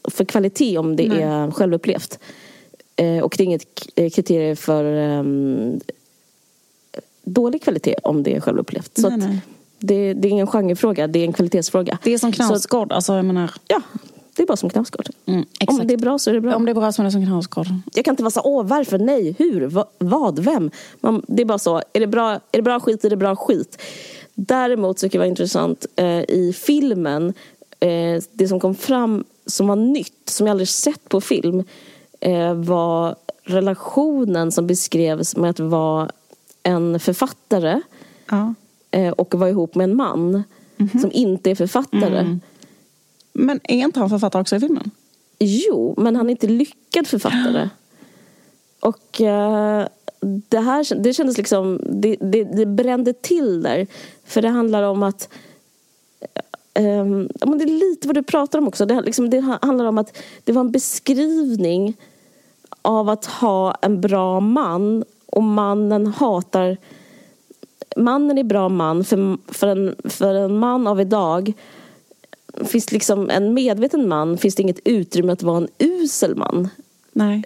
[0.09, 1.21] för kvalitet om det nej.
[1.21, 2.19] är självupplevt.
[2.95, 4.85] Eh, och det är inget eh, kriterium för
[5.19, 5.79] um,
[7.23, 8.97] dålig kvalitet om det är självupplevt.
[8.97, 9.41] Så nej, nej.
[9.79, 11.97] Det, det, är ingen genrefråga, det är en kvalitetsfråga.
[12.03, 13.51] Det är som Knausgård, alltså jag menar...
[13.67, 13.81] Ja,
[14.35, 15.09] det är bara som Knausgård.
[15.25, 16.55] Mm, Om det är bra så är det bra.
[16.55, 17.67] Om det är bra så är det som Knausgård.
[17.93, 20.71] Jag kan inte vara så, åh varför, nej, hur, Va, vad, vem?
[20.99, 23.35] Man, det är bara så, är det, bra, är det bra skit, är det bra
[23.35, 23.81] skit.
[24.35, 27.33] Däremot tycker jag det var intressant eh, i filmen,
[27.79, 31.63] eh, det som kom fram som var nytt, som jag aldrig sett på film,
[32.19, 36.09] eh, var relationen som beskrevs med att vara
[36.63, 37.81] en författare
[38.29, 38.53] ja.
[38.91, 40.43] Eh, och vara ihop med en man mm
[40.77, 41.01] -hmm.
[41.01, 42.19] som inte är författare.
[42.19, 42.39] Mm.
[43.33, 44.91] Men är inte han författare också i filmen?
[45.39, 47.69] Jo, men han är inte lyckad författare.
[48.79, 49.87] Och uh,
[50.49, 53.87] det här det kändes liksom, det, det, det brände till där.
[54.25, 55.29] För det handlar om att
[56.79, 58.85] um, det är lite vad du pratar om också.
[58.85, 61.97] Det, liksom, det handlar om att det var en beskrivning
[62.81, 66.77] av att ha en bra man och mannen hatar
[67.95, 71.53] Mannen är bra man för, för, en, för en man av idag
[72.65, 76.69] finns liksom en medveten man finns det inget utrymme att vara en usel man.
[77.11, 77.43] Nej.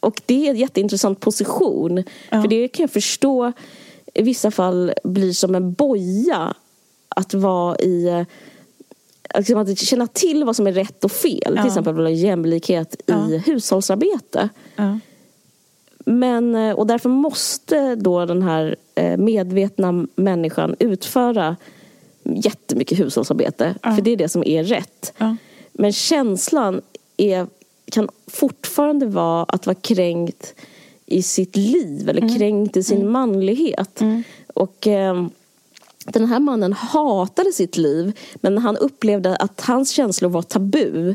[0.00, 2.04] Och det är en jätteintressant position.
[2.30, 2.42] Ja.
[2.42, 3.52] För det kan jag förstå
[4.14, 6.54] i vissa fall blir som en boja
[7.08, 8.24] att vara i
[9.38, 11.52] liksom att känna till vad som är rätt och fel.
[11.56, 11.62] Ja.
[11.62, 13.28] Till exempel jämlikhet Ja.
[13.28, 14.48] i hushållsarbete.
[14.76, 14.98] Ja.
[16.06, 21.56] Men, eh, och därför måste då den här eh, medvetna människan utföra
[22.24, 23.74] jättemycket hushållsarbete.
[23.82, 23.94] Ja.
[23.94, 25.12] För det är det som är rätt.
[25.18, 25.36] Ja.
[25.72, 26.80] Men känslan
[27.16, 27.46] är,
[27.92, 30.54] kan fortfarande vara att vara kränkt
[31.06, 32.34] i sitt liv eller Mm.
[32.38, 34.00] kränkt i sin manlighet.
[34.54, 35.26] Och eh,
[36.06, 41.14] den här mannen hatade sitt liv men han upplevde att hans känslor var tabu.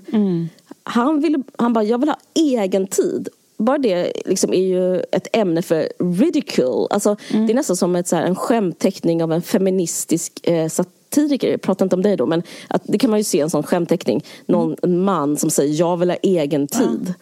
[0.84, 3.30] Han, ville, han bara, jag vill ha egen tid.
[3.58, 5.90] Bara det liksom är ju ett ämne för
[6.20, 6.88] ridicule.
[6.90, 10.68] Alltså, Det är nästan som ett, så här, en skämtteckning av en feministisk eh,
[11.10, 11.52] satiriker.
[11.52, 13.64] Jag pratar inte om dig då, men att, det kan man ju se en sån
[13.64, 14.24] skämtteckning.
[14.46, 17.14] Någon en man som säger jag vill ha egen tid.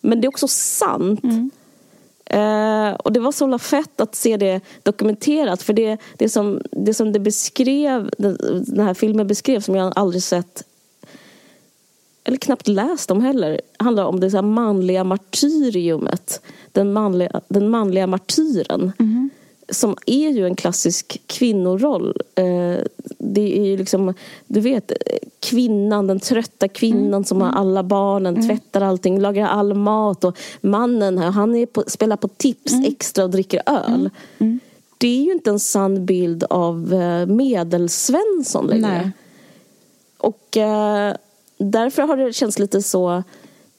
[0.00, 1.20] Men det är också sant.
[2.26, 6.94] Eh, och det var så fett att se det dokumenterat för det, det, som, det
[6.94, 10.64] som det beskrev, den, här filmen beskrev som jag aldrig sett
[12.26, 16.40] eller knappt läst om heller handlar om det så här manliga martyriumet.
[16.72, 18.92] Den manliga, den manliga martyren.
[19.68, 22.16] Som är ju en klassisk kvinnoroll.
[22.34, 22.78] Eh,
[23.18, 24.14] det är ju liksom,
[24.46, 24.92] du vet,
[25.40, 30.24] kvinnan, den trötta kvinnan som har alla barnen, tvättar allting, lagar all mat.
[30.24, 34.10] Och mannen, han är på, spelar på tips extra och dricker öl.
[34.98, 39.02] Det är ju inte en sann bild av eh, medelsvensson längre.
[39.02, 39.10] Nej.
[40.18, 41.14] Och eh,
[41.58, 43.22] därför har det känts lite så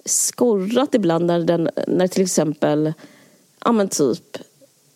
[0.06, 2.94] skorrat ibland när, den, när till exempel
[3.64, 4.38] ja men typ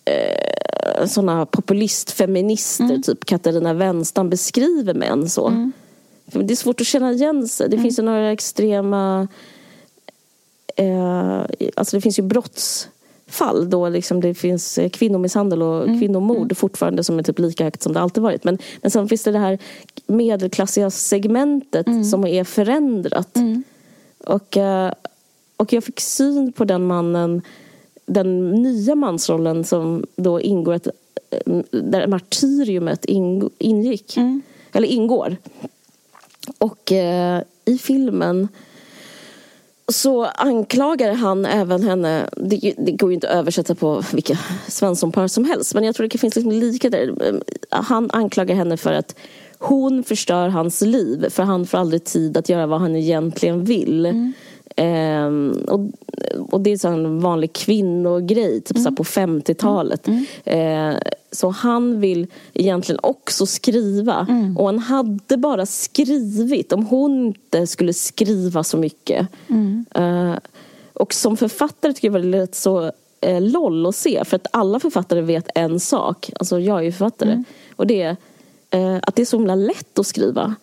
[0.06, 0.59] eh,
[1.08, 5.72] såna populistfeminister typ Katarina Wenstam beskriver män så.
[6.28, 7.70] För det är svårt att känna igen sig.
[7.70, 9.28] Det finns ju några extrema
[10.80, 11.42] eh,
[11.76, 17.20] alltså det finns ju brottsfall då liksom det finns eh, kvinnomisshandel och kvinnomord fortfarande som
[17.20, 18.44] är typ lika högt som det alltid varit.
[18.44, 19.58] Men, men sen finns det det här
[20.08, 23.38] medelklassiga segmentet som är förändrat.
[24.26, 24.92] Och, eh,
[25.58, 27.42] och jag fick syn på den mannen,
[28.10, 30.88] den nya mansrollen som då ingår ett,
[31.30, 34.18] eh, där martyriumet ing, ingick.
[34.72, 35.38] Eller ingår.
[36.58, 38.48] Och eh, i filmen
[39.88, 45.28] så anklagar han även henne, det, det går ju inte att översätta på vilka Svenssonpar
[45.28, 47.14] som helst, men jag tror det finns liksom lika där.
[47.70, 49.16] Han anklagar henne för att
[49.58, 54.34] hon förstör hans liv för han får aldrig tid att göra vad han egentligen vill.
[54.76, 55.80] Ehm, och,
[56.54, 60.08] och det är så en vanlig kvinnogrej, typ så här på 50-talet.
[60.46, 60.96] Ehm,
[61.32, 64.28] så han vill egentligen också skriva.
[64.58, 69.28] Och han hade bara skrivit om hon inte skulle skriva så mycket.
[69.96, 70.36] Ehm,
[70.94, 72.92] och som författare tycker jag det var lite så
[73.22, 74.26] eh, loll att se.
[74.26, 76.32] För att alla författare vet en sak.
[76.40, 77.44] Alltså jag är ju författare.
[77.76, 78.18] Och det är
[78.70, 80.56] eh, att det är så himla lätt att skriva.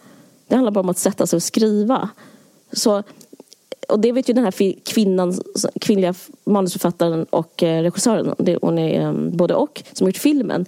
[0.48, 2.08] Det handlar bara om att sätta sig och skriva.
[2.72, 3.02] Så,
[3.88, 5.40] och det vet ju den här kvinnan,
[5.80, 6.14] kvinnliga
[6.44, 8.34] manusförfattaren och eh, regissören.
[8.38, 10.66] Det, hon är eh, både och, som gjort filmen.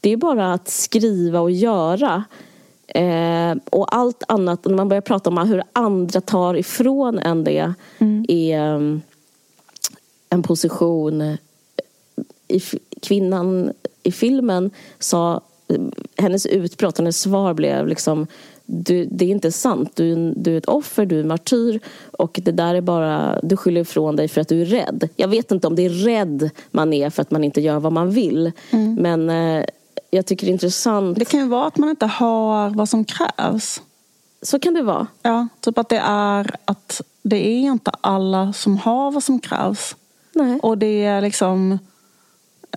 [0.00, 2.24] Det är bara att skriva och göra.
[2.86, 7.74] Eh, och allt annat, när man börjar prata om hur andra tar ifrån en det
[8.28, 8.98] är eh,
[10.30, 11.22] en position
[12.48, 13.72] i, f- kvinnan
[14.02, 15.40] i filmen sa
[16.16, 18.26] hennes utbrott, hennes svar blev liksom
[18.66, 21.80] du, det är inte sant, du, du är ett offer, du är martyr
[22.12, 25.08] och det där är bara, du skyller ifrån dig för att du är rädd.
[25.16, 27.92] Jag vet inte om det är rädd man är för att man inte gör vad
[27.92, 28.52] man vill.
[28.98, 29.64] Men eh,
[30.10, 31.18] jag tycker det är intressant.
[31.18, 33.82] Det kan ju vara att man inte har vad som krävs.
[34.42, 35.06] Så kan det vara.
[35.22, 39.96] Ja, typ att det är att det är inte alla som har vad som krävs.
[40.32, 40.58] Nej.
[40.62, 41.78] Och det är liksom,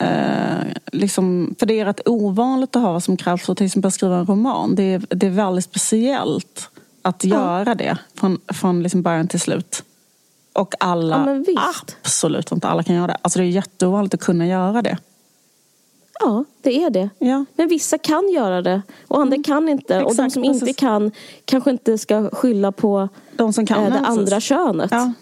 [0.01, 1.55] eh, liksom...
[1.59, 4.15] För det är rätt ovanligt att ha vad som krävs för att till exempel skriva
[4.17, 4.75] en roman.
[4.75, 6.69] Det är, det är väldigt speciellt
[7.01, 9.83] att göra det från, från liksom början till slut.
[10.53, 11.71] Och alla, Ja,
[12.01, 13.17] absolut inte alla kan göra det.
[13.21, 14.97] Alltså det är jätteovanligt att kunna göra det.
[16.19, 17.09] Ja, det är det.
[17.19, 17.45] Ja.
[17.55, 19.97] Men vissa kan göra det och andra kan inte.
[19.97, 21.11] och de Exakt, som inte kan
[21.45, 23.77] kanske inte ska skylla på De som kan.
[23.77, 24.17] eh, det nej, precis.
[24.19, 24.91] andra könet.
[24.91, 25.13] Ja.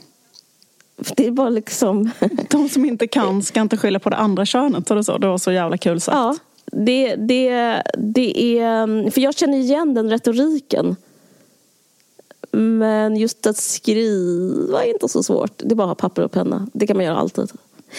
[1.15, 2.11] Det är bara liksom...
[2.49, 4.87] De som inte kan ska inte skylla på det andra könet.
[4.87, 5.17] Så det, så.
[5.17, 6.15] det var så jävla kul sagt.
[6.15, 6.35] ja,
[6.65, 9.11] det, det, det är...
[9.11, 10.95] För jag känner igen den retoriken.
[12.51, 15.51] Men just att skriva är inte så svårt.
[15.57, 16.67] Det är bara att ha papper och penna.
[16.73, 17.51] Det kan man göra alltid.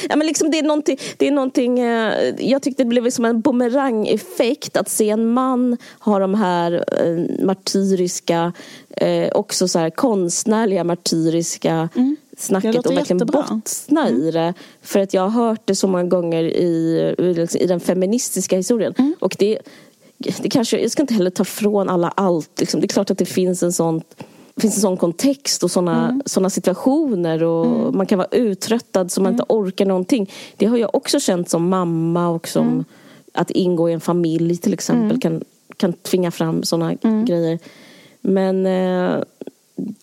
[0.08, 3.24] Ja, men liksom det är någonting, det är någonting eh, jag tyckte det blev som
[3.24, 8.52] en bumerangeffekt att se en man ha de här eh, martyriska,
[8.90, 12.16] eh, också så här konstnärliga martyriska mm.
[12.36, 13.46] Snacket och verkligen jättebra.
[13.50, 14.22] bottna mm.
[14.22, 14.54] i det.
[14.82, 18.94] För att jag har hört det så många gånger i, liksom, i den feministiska historien.
[18.98, 19.14] Mm.
[19.20, 19.58] Och det,
[20.18, 22.60] det kanske, jag ska inte heller ta från alla allt.
[22.60, 22.80] Liksom.
[22.80, 24.02] Det är klart att det finns en sån
[24.60, 26.22] finns en sån kontext och såna, mm.
[26.26, 27.96] såna situationer och mm.
[27.96, 29.60] man kan vara uttröttad så man inte mm.
[29.60, 30.32] orkar någonting.
[30.56, 32.84] Det har jag också känt som mamma och som mm.
[33.32, 35.20] att ingå i en familj till exempel mm.
[35.20, 35.44] kan,
[35.76, 36.94] kan tvinga fram såna
[37.26, 37.58] grejer.
[38.20, 39.22] Men eh,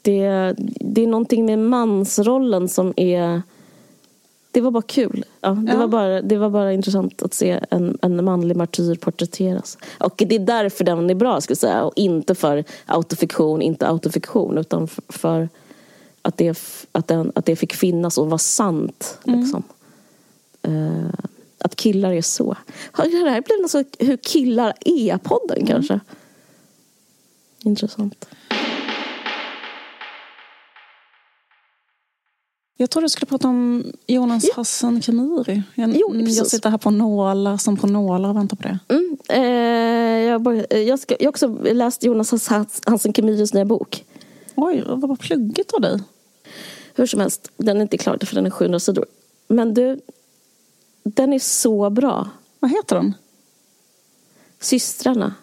[0.01, 3.41] det, det är någonting med mansrollen som är
[4.53, 5.25] det var bara kul.
[5.41, 5.77] Ja, det, ja.
[5.77, 9.77] Var bara, det var bara intressant att se en, en manlig martyr porträtteras.
[9.97, 11.83] Och det är därför den är bra, skulle jag säga.
[11.83, 14.57] Och inte för autofiktion, inte autofiktion.
[14.57, 15.49] Utan för
[16.21, 16.59] att det,
[16.91, 19.17] att, den, att det fick finnas och vara sant.
[19.27, 19.39] Mm.
[19.39, 19.63] Liksom.
[20.67, 21.09] Uh,
[21.57, 22.55] att killar är så.
[22.95, 25.67] Det här blir något hur killar är-podden mm.
[25.67, 25.99] kanske.
[27.63, 28.25] Intressant.
[32.77, 34.53] Jag tror du skulle prata om Jonas ja.
[34.55, 35.63] Hassan Khemiri.
[35.75, 38.79] Jag, jo, jag sitter här på nålar som på nålar och väntar på det.
[38.89, 42.49] Mm, eh, jag, började, jag, ska, jag har också läst Jonas
[42.85, 44.05] Hassan Khemiris nya bok.
[44.55, 45.99] Oj, vad var pluggigt av dig.
[46.95, 49.05] Hur som helst, den är inte klar för den är 700 sidor.
[49.47, 49.99] Men du,
[51.03, 52.29] den är så bra.
[52.59, 53.13] Vad heter den?
[54.59, 55.33] Systrarna.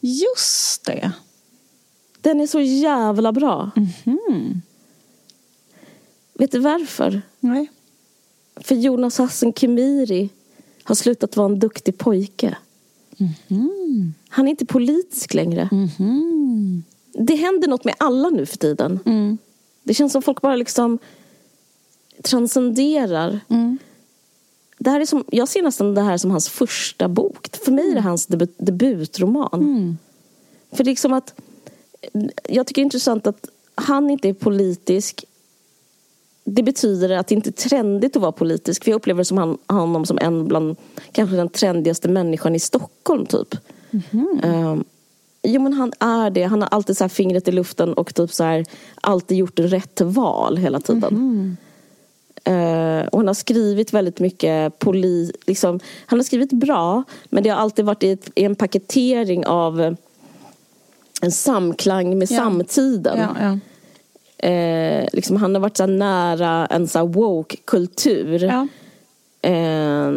[0.00, 1.12] Just det.
[2.20, 3.70] Den är så jävla bra.
[3.76, 4.60] Mm -hmm.
[6.34, 7.22] Vet du varför?
[7.40, 7.70] Nej.
[8.56, 10.28] För Jonas Hassan Khemiri
[10.82, 12.56] har slutat vara en duktig pojke.
[13.16, 14.12] Mm-hmm.
[14.28, 15.68] Han är inte politisk längre.
[15.72, 16.82] Mm-hmm.
[17.12, 19.00] Det händer något med alla nu för tiden.
[19.06, 19.38] Mm.
[19.82, 20.98] Det känns som folk bara liksom
[22.22, 23.40] transcenderar.
[23.48, 23.78] Mm.
[24.78, 27.56] Det här är som, jag ser nästan det här som hans första bok.
[27.64, 28.04] För mig är det mm.
[28.04, 29.60] hans debut, debutroman.
[29.60, 29.98] Mm.
[30.72, 31.34] För liksom att
[32.48, 35.24] jag tycker det är intressant att han inte är politisk
[36.44, 38.84] det betyder att det inte är trendigt att vara politisk.
[38.84, 40.76] För jag upplever som han, honom som en bland
[41.12, 43.56] kanske den trendigaste människan i Stockholm typ.
[44.10, 44.40] Mm.
[44.44, 44.84] Um,
[45.42, 46.42] jo men han är det.
[46.42, 48.64] Han har alltid så fingret i luften och typ så här,
[49.00, 51.14] alltid gjort rätt val hela tiden.
[51.14, 51.56] Mm.
[52.48, 57.50] Uh, och han har skrivit väldigt mycket poli, liksom, Han har skrivit bra men det
[57.50, 59.96] har alltid varit i, ett, i en paketering av
[61.20, 62.36] en samklang med ja.
[62.36, 63.18] samtiden.
[63.18, 63.58] Ja, ja.
[64.44, 68.44] Eh, liksom, han har varit så nära en så woke-kultur.
[68.44, 68.68] Ja.
[69.50, 70.12] Eh,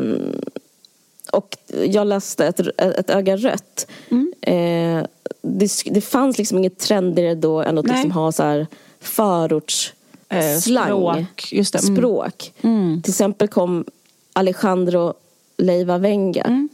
[1.31, 3.87] och jag läste ett, ett öga rött.
[4.09, 4.33] Mm.
[4.41, 5.05] Eh,
[5.41, 8.67] det, det fanns liksom inget trendigare då än att liksom ha så här
[8.99, 9.93] förorts
[10.29, 11.49] eh, språk.
[11.51, 11.79] Just det.
[11.79, 11.95] Mm.
[11.95, 12.53] språk.
[12.61, 13.01] Mm.
[13.01, 13.85] Till exempel kom
[14.33, 15.13] Alejandro
[15.57, 16.69] Leiva Venga mm.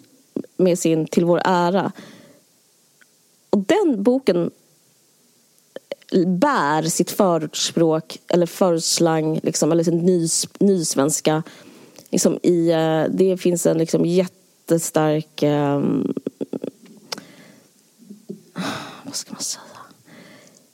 [0.57, 1.91] med sin Till vår ära.
[3.49, 4.51] Och den boken
[6.25, 11.43] bär sitt förortsspråk eller förortsslang liksom, eller sin nys, nysvenska.
[12.09, 15.43] Liksom i, eh, det finns en liksom jättestark...
[15.43, 16.13] Um,
[19.03, 19.63] vad ska man säga?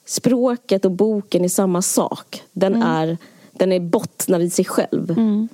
[0.05, 2.43] Språket och boken är samma sak.
[2.51, 2.87] Den, mm.
[2.87, 3.17] är,
[3.51, 5.11] den är bottnad i sig själv.
[5.11, 5.47] Mm.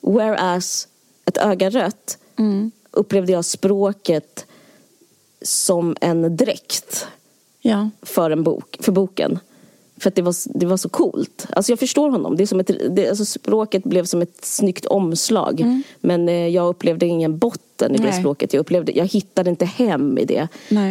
[0.00, 0.88] Whereas
[1.24, 2.70] ett öga rött mm.
[2.90, 4.46] upplevde jag språket
[5.42, 7.06] som en dräkt
[7.60, 7.90] ja.
[8.02, 9.38] för, en bok, för boken.
[10.00, 11.46] För att det var, det var så coolt.
[11.50, 12.36] Alltså jag förstår honom.
[12.36, 15.60] Det är som ett, det, alltså språket blev som ett snyggt omslag.
[15.60, 15.82] Mm.
[16.00, 18.06] Men eh, jag upplevde ingen botten i Nej.
[18.06, 18.52] det språket.
[18.52, 20.48] Jag, upplevde, jag hittade inte hem i det.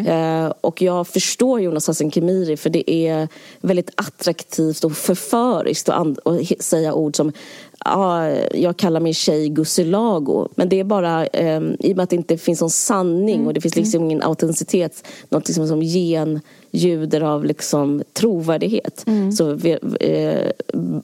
[0.08, 3.28] Eh, och jag förstår Jonas Hassan Khemiri för det är
[3.62, 6.08] väldigt attraktivt och förföriskt att,
[6.60, 7.32] säga ord som
[7.80, 10.48] ah, jag kallar min tjej Gussilago.
[10.56, 13.48] Men det är bara eh, i och med att det inte finns någon sanning mm.
[13.48, 14.12] och det finns liksom mm.
[14.12, 15.08] ingen autenticitet.
[15.30, 15.82] Något liksom som
[16.72, 19.04] genljuder av liksom trovärdighet.
[19.08, 19.32] Mm.
[19.32, 20.52] Så vi, eh,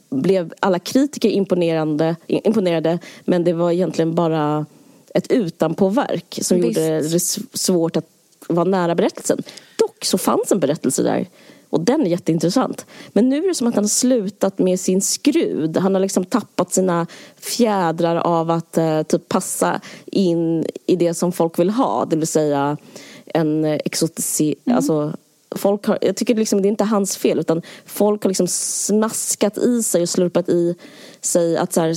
[0.09, 4.65] blev alla kritiker imponerande, imponerade men det var egentligen bara
[5.13, 6.79] ett utanpåverk som Visst.
[6.79, 7.19] gjorde det
[7.53, 8.05] svårt att
[8.47, 9.43] vara nära berättelsen.
[9.75, 11.27] Dock så fanns en berättelse där
[11.69, 12.85] och den är jätteintressant.
[13.13, 15.77] Men nu är det som att han har slutat med sin skrud.
[15.77, 17.07] Han har liksom tappat sina
[17.39, 22.05] fjädrar av att eh, typ passa in i det som folk vill ha.
[22.05, 22.77] Det vill säga
[23.25, 24.55] en exotici...
[24.65, 24.77] Mm.
[24.77, 25.13] Alltså,
[25.55, 29.57] folk har, jag tycker liksom, det är inte hans fel utan folk har liksom smaskat
[29.57, 30.75] i sig och slurpat i
[31.21, 31.95] sig att så här,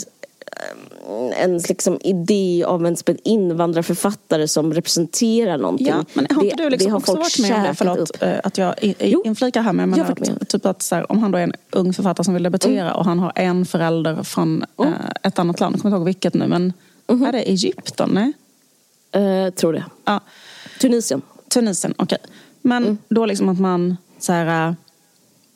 [1.36, 5.86] en liksom idé av en invandrarförfattare som representerar någonting.
[5.86, 7.74] Ja, men har inte du liksom också varit med om det?
[7.74, 8.22] Förlåt upp.
[8.22, 8.74] Eh, att jag
[9.24, 9.72] inflikar här.
[9.72, 12.24] Men jag menar att, typ att så här, om han då är en ung författare
[12.24, 12.96] som vill debutera mm.
[12.96, 14.92] och han har en förälder från mm.
[14.92, 16.72] äh, ett annat land, jag kommer inte ihåg vilket nu, men
[17.06, 17.24] mm.
[17.24, 18.10] är det Egypten?
[18.12, 18.32] Nej?
[19.16, 19.84] Uh, tror det.
[20.04, 20.20] Ja.
[20.80, 21.22] Tunisien.
[21.48, 22.18] Tunisien, okej.
[22.22, 22.34] Okay.
[22.62, 22.98] Men mm.
[23.08, 24.76] då liksom att man så här,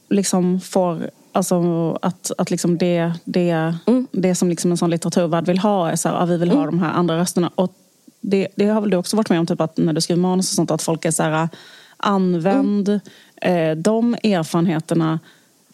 [0.09, 4.07] liksom får Alltså att, att liksom det, det, mm.
[4.13, 6.63] det som liksom en sån litteraturvärld vill ha är så här, ja, vi vill ha
[6.63, 6.71] mm.
[6.71, 7.51] de här andra rösterna.
[7.55, 7.75] Och
[8.21, 10.51] det, det har väl du också varit med om, typ att när du skriver manus
[10.51, 11.49] och sånt, att folk är så här,
[11.97, 13.71] använd mm.
[13.71, 15.21] eh, de erfarenheterna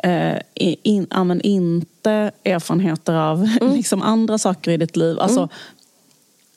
[0.02, 3.74] eh, in, använd inte erfarenheter av mm.
[3.74, 5.18] liksom andra saker i ditt liv.
[5.18, 5.50] Alltså, mm.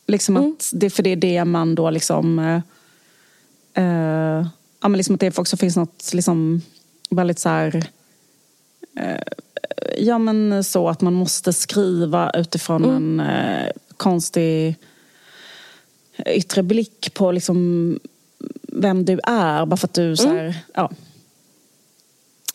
[0.07, 0.55] liksom att mm.
[0.71, 2.39] det, för det är det man då liksom...
[3.73, 4.47] Eh,
[4.81, 6.61] ja, men liksom att det också finns något liksom
[7.09, 7.89] väldigt så här
[8.95, 9.21] Eh,
[9.97, 13.19] ja men så att man måste skriva utifrån mm.
[13.19, 14.75] en eh, konstig
[16.25, 17.99] yttre blick på liksom
[18.61, 19.65] vem du är.
[19.65, 20.53] Bara för att du så här, mm.
[20.73, 20.91] ja.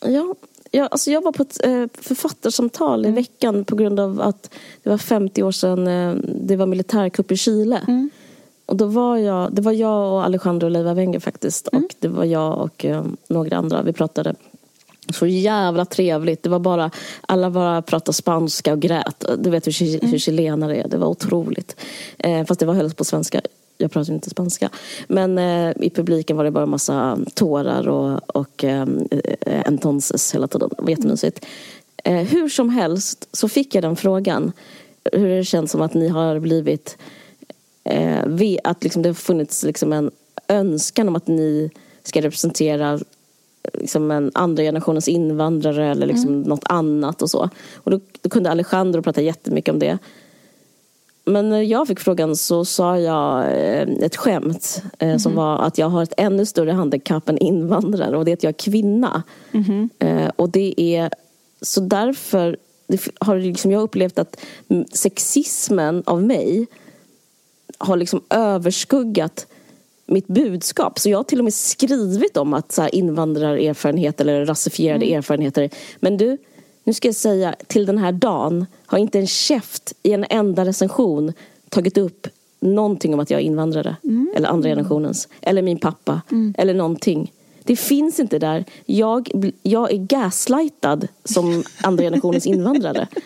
[0.01, 0.35] Ja,
[0.71, 3.15] jag, alltså jag var på ett eh, författarsamtal i mm.
[3.15, 4.49] veckan på grund av att
[4.83, 7.81] det var 50 år sedan eh, det var militärkupp i Chile.
[7.87, 8.09] Mm.
[8.67, 11.69] Och då var jag, det var jag och Alejandro Leiva Wenger faktiskt.
[11.71, 11.83] Mm.
[11.83, 13.81] Och det var jag och eh, några andra.
[13.81, 14.35] Vi pratade
[15.13, 16.43] så jävla trevligt.
[16.43, 16.91] Det var bara,
[17.21, 19.25] alla bara pratade spanska och grät.
[19.37, 20.19] Du vet hur, hur mm.
[20.19, 20.87] chilenare är.
[20.87, 21.75] Det var otroligt.
[22.17, 23.41] Eh, fast det var hölls på svenska.
[23.77, 24.69] Jag pratar inte spanska.
[25.07, 28.85] Men eh, i publiken var det bara en massa tårar och, och eh,
[29.45, 30.69] entonces hela tiden.
[30.77, 31.45] Det var jättemysigt.
[32.03, 34.51] Eh, hur som helst så fick jag den frågan.
[35.11, 36.97] Hur det känns som att ni har blivit...
[37.87, 40.11] Eh, att liksom det har funnits liksom en
[40.47, 41.71] önskan om att ni
[42.03, 42.99] ska representera
[43.73, 46.41] liksom en andra generationens invandrare eller liksom mm.
[46.41, 47.49] något annat och så.
[47.75, 49.97] Och då, då kunde Alejandro prata jättemycket om det.
[51.25, 55.19] Men när jag fick frågan så sa jag eh, ett skämt mm.
[55.19, 58.43] som var att jag har ett ännu större handikapp än invandrare och det är att
[58.43, 59.23] jag är kvinna.
[59.51, 59.89] Mm.
[60.35, 61.09] Och det är
[61.61, 62.57] så därför
[63.19, 64.39] har liksom jag upplevt att
[64.93, 66.67] sexismen av mig
[67.77, 69.47] har liksom överskuggat
[70.05, 70.99] mitt budskap.
[70.99, 75.17] Så jag har till och med skrivit om att så här, invandrarerfarenhet eller rasifierade mm.
[75.17, 75.69] erfarenheter.
[75.99, 76.37] Men du,
[76.83, 80.65] nu ska jag säga till den här dagen har inte en käft i en enda
[80.65, 81.33] recension
[81.69, 82.27] tagit upp
[82.59, 83.95] någonting om att jag är invandrare.
[84.03, 84.33] Mm.
[84.35, 85.27] Eller andra generationens.
[85.41, 86.21] Eller min pappa.
[86.31, 86.53] Mm.
[86.57, 87.31] Eller någonting.
[87.63, 88.65] Det finns inte där.
[88.85, 93.07] Jag, jag är gaslightad som andra generationens invandrare.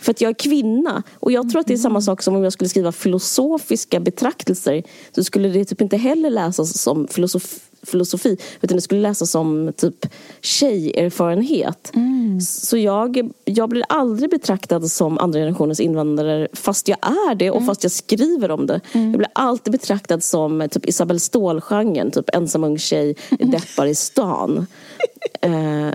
[0.00, 1.02] För att jag är kvinna.
[1.14, 4.82] Och jag tror att det är samma sak som om jag skulle skriva filosofiska betraktelser.
[5.14, 9.72] Så skulle det typ inte heller läsas som filosofi filosofi utan det skulle läsas som
[9.76, 10.06] typ
[10.40, 11.90] tjejerfarenhet.
[11.94, 12.40] Mm.
[12.40, 17.56] Så jag, jag blir aldrig betraktad som andra generationens invandrare fast jag är det och
[17.56, 17.66] mm.
[17.66, 18.80] fast jag skriver om det.
[18.92, 19.10] Mm.
[19.10, 23.50] Jag blir alltid betraktad som typ Isabelle Ståhl-genren, typ ensam ung tjej, mm.
[23.50, 24.66] deppar i stan.
[25.40, 25.88] eh,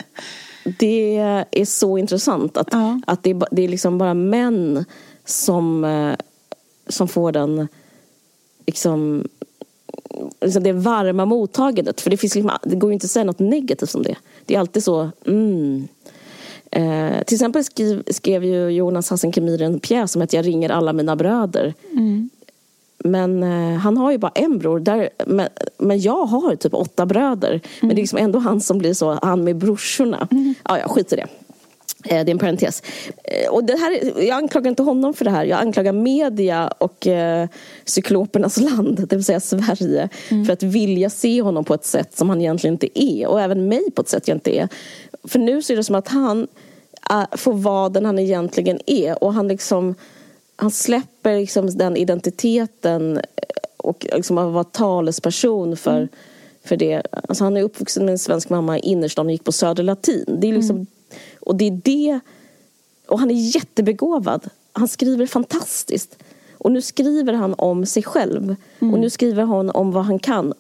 [0.64, 1.18] det
[1.52, 3.02] är så intressant att, ja.
[3.08, 4.86] att det, är, det är liksom bara män
[5.26, 6.16] som, eh,
[6.88, 7.68] som får den
[8.66, 9.28] liksom,
[10.42, 12.02] liksom det varma mottagandet.
[12.02, 14.16] För det, finns liksom, det går ju inte att säga något negativt om det.
[14.46, 15.88] Det är alltid så, mm.
[16.74, 20.70] Eh, till exempel skrev, skrev ju Jonas Hassan Khemiri en pjäs som heter Jag ringer
[20.70, 21.74] alla mina bröder.
[21.92, 22.30] Mm.
[23.04, 24.80] Men eh, han har ju bara en bror.
[24.80, 25.48] Där, men,
[25.78, 27.50] men jag har typ åtta bröder.
[27.50, 27.62] Mm.
[27.80, 30.28] Men det är liksom ändå han som blir så, han med brorsorna.
[30.32, 30.54] Mm.
[30.64, 31.28] Ja, ja, skit i det.
[32.04, 32.84] Eh, det är en parentes.
[33.24, 35.46] Eh, och det här, jag anklagar inte honom för det här.
[35.46, 37.48] Jag anklagar media och eh,
[37.86, 40.46] cyklopernas land, det vill säga Sverige, mm.
[40.46, 43.28] för att vilja se honom på ett sätt som han egentligen inte är.
[43.28, 44.70] Och även mig på ett sätt jag inte är.
[45.24, 46.48] För nu ser det som att han
[47.10, 49.24] äh, får vara den han egentligen är.
[49.24, 49.96] Och han liksom
[50.62, 53.24] han släpper liksom den identiteten eh,
[53.78, 56.08] och liksom att vara talesperson för, mm.
[56.64, 57.02] för det.
[57.12, 60.38] Alltså han är uppvuxen med en svensk mamma i innerstan och gick på Söder Latin.
[60.42, 60.88] Det är liksom, mm.
[61.40, 62.20] Och det är det...
[63.08, 64.50] Och han är jättebegåvad.
[64.74, 66.18] Han skriver fantastiskt.
[66.54, 68.56] Och nu skriver han om sig själv.
[68.80, 68.94] Mm.
[68.94, 70.54] Och nu skriver han om vad han kan.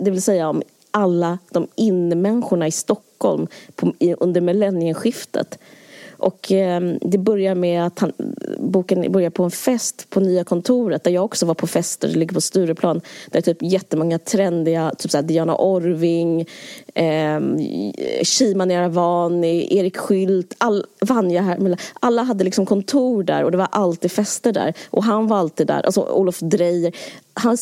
[0.00, 5.58] Det vill säga om alla de innemänniskorna i Stockholm på, under millennieskiftet.
[6.22, 8.12] Och eh, det börjar med att han,
[8.58, 12.18] boken börjar på en fest på nya kontoret där jag också var på fester, det
[12.18, 13.00] ligger på Stureplan.
[13.30, 16.40] Där typ jättemånga trendiga, typ såhär Diana Orving,
[16.94, 17.40] eh,
[18.22, 21.76] Shima Niravani, Erik Skylt, all, Vanja här.
[22.00, 24.74] Alla hade liksom kontor där och det var alltid fester där.
[24.90, 26.92] Och han var alltid där, alltså Olof Dreyer.
[27.34, 27.56] Han,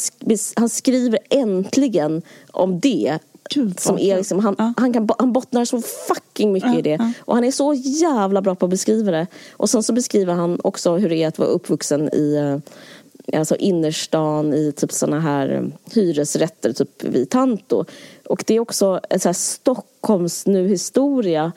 [0.56, 3.18] han skriver äntligen om det
[3.54, 4.72] Gud, som är liksom, han, ja.
[4.76, 6.96] han, kan, han bottnar så fucking mycket ja, i det.
[6.98, 7.12] Ja.
[7.20, 9.26] Och han är så jävla bra på att beskriva det.
[9.52, 13.56] Och sen så beskriver han också hur det är att vara uppvuxen i eh, alltså
[13.56, 17.84] innerstan i typ såna här eh, hyresrätter, typ vid Tanto.
[18.26, 21.52] Och det är också en så här Stockholms nu-historia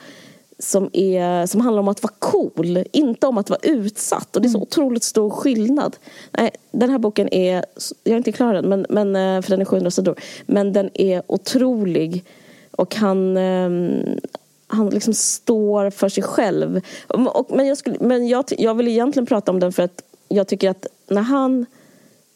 [0.64, 4.36] som, är, som handlar om att vara cool, inte om att vara utsatt.
[4.36, 4.62] Och det är så mm.
[4.62, 5.96] otroligt stor skillnad.
[6.30, 7.64] Nej, den här boken är,
[8.04, 10.14] jag är inte klar än, men, men, eh, för den är 700 sidor.
[10.46, 12.24] Men den är otrolig.
[12.70, 14.18] Och han, ehm,
[14.66, 16.80] han liksom står för sig själv.
[17.08, 20.48] Och, men jag, skulle, men jag, jag vill egentligen prata om den för att jag
[20.48, 21.66] tycker att när han...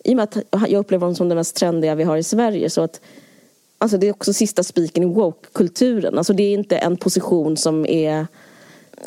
[0.05, 0.37] I och med att
[0.71, 3.01] jag upplever honom som den mest trendiga vi har i Sverige så att
[3.79, 6.19] Alltså det är också sista spiken i woke-kulturen.
[6.19, 8.27] Alltså det är inte en position som är,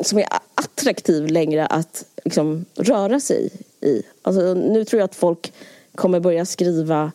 [0.02, 3.50] som är attraktiv längre att liksom röra sig
[3.82, 4.04] i.
[4.22, 5.54] Alltså nu tror jag att folk
[5.96, 7.12] kommer börja skriva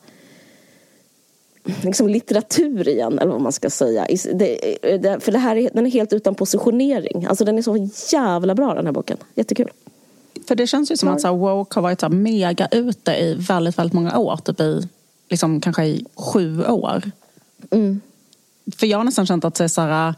[1.82, 4.06] liksom litteratur igen, eller vad man ska säga.
[4.34, 7.26] Det, det, för det här är, den är helt utan positionering.
[7.26, 9.16] Alltså den är så jävla bra den här boken.
[9.34, 9.70] Jättekul.
[10.48, 13.34] För det känns ju som att så här, woke har varit så mega ute i
[13.34, 14.36] väldigt, väldigt många år.
[14.36, 14.88] Typ i,
[15.28, 17.10] liksom, kanske i sju år.
[17.70, 18.00] Mm.
[18.76, 20.14] För jag har nästan känt att Cesara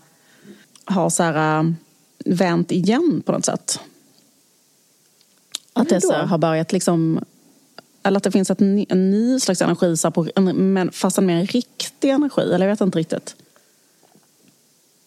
[0.84, 1.74] har så här,
[2.24, 3.80] vänt igen på något sätt.
[5.72, 7.24] Att det har börjat liksom...
[8.02, 11.46] Eller att det finns ett, en ny slags energi, så på, men fast en mer
[11.46, 12.40] riktig energi.
[12.40, 13.36] Eller jag vet inte riktigt.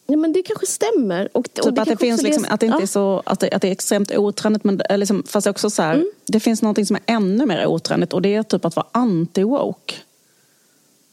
[0.08, 1.38] Ja, men det kanske stämmer.
[1.38, 2.82] Och, typ och det att, det finns liksom, att det inte ja.
[2.82, 4.64] är så, att det, att det är extremt otrendigt.
[4.64, 6.12] Men liksom, fast också så här, mm.
[6.26, 9.94] det finns något som är ännu mer otrendigt och det är typ att vara anti-woke.